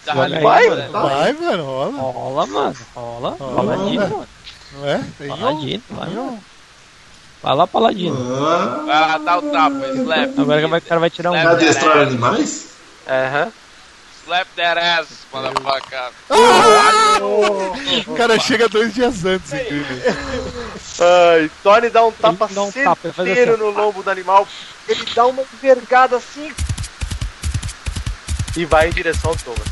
[0.07, 0.91] Ali, aí, vai, mano.
[0.91, 1.91] Vai, mano, rola.
[2.11, 2.75] Rola, mano.
[2.95, 3.31] Rola.
[3.35, 4.17] Paladino, mano.
[4.19, 4.36] Não
[4.85, 5.03] é?
[5.17, 5.37] Tem um.
[5.37, 6.09] Paladino, vai.
[7.43, 8.17] Vai lá, Paladino.
[8.89, 10.39] Ah, Ah, dá o tapa, slap.
[10.39, 11.33] Agora vai- o cara vai tirar um.
[11.33, 11.83] Vai ass.
[11.85, 12.67] animais?
[13.07, 13.51] Aham.
[14.25, 16.11] Slap that ass, motherfucker.
[18.07, 19.97] O cara chega dois dias antes, incrível.
[20.99, 24.45] Ai, Tony dá um tapa dá um tapa, certeiro assim, no lombo do animal.
[24.89, 26.51] Ele dá uma envergada assim.
[28.57, 29.67] E vai em direção ao Thomas.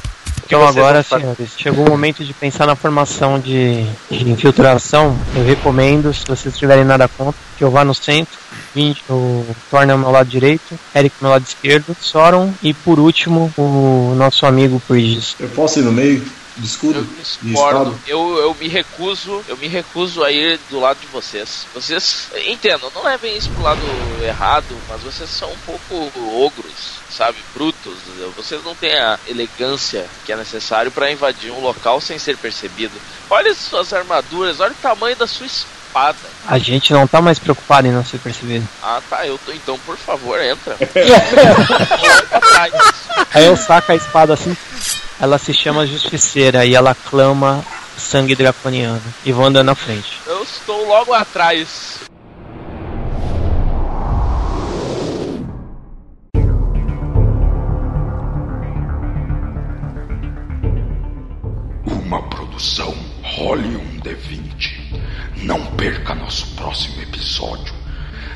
[0.46, 5.18] Então agora, senhores, chegou o momento de pensar na formação de, de infiltração.
[5.36, 8.38] Eu recomendo, se vocês tiverem nada contra, que eu vá no centro,
[8.76, 13.00] 20, o Thorne ao meu lado direito, Eric ao meu lado esquerdo, Soron e por
[13.00, 15.36] último o nosso amigo Prigis.
[15.40, 16.24] Eu posso ir no meio
[16.56, 17.02] do Eu escudo?
[17.02, 18.00] me De discordo.
[18.08, 21.66] Eu, eu me recuso, eu me recuso a ir do lado de vocês.
[21.74, 23.82] Vocês, entendam, não levem isso pro lado
[24.24, 26.12] errado, mas vocês são um pouco
[26.46, 27.98] ogros, sabe, brutos.
[28.36, 32.94] Vocês não têm a elegância que é necessário para invadir um local sem ser percebido.
[33.30, 36.18] Olha as suas armaduras, olha o tamanho da sua espada.
[36.48, 38.68] A gente não tá mais preocupado em não ser percebido.
[38.82, 40.78] Ah, tá, eu tô então, por favor, entra.
[43.34, 44.56] Aí eu saco a espada assim,
[45.20, 47.64] ela se chama Justiceira e ela clama
[47.98, 49.02] sangue draconiano.
[49.26, 50.20] E vou andando na frente.
[50.28, 52.02] eu estou logo atrás.
[61.86, 62.94] Uma produção
[63.24, 65.02] Role um D20.
[65.44, 67.74] Não perca nosso próximo episódio.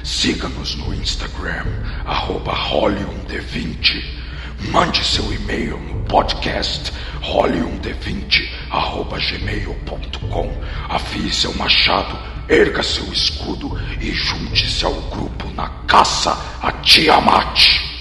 [0.04, 1.66] Siga-nos no Instagram,
[2.06, 4.29] arroba Role um D20.
[4.68, 6.92] Mande seu e-mail no podcast
[7.22, 10.52] role1d20 arroba gmail.com.
[10.90, 17.99] Afie seu machado, erga seu escudo e junte-se ao grupo na caça a Tiamat.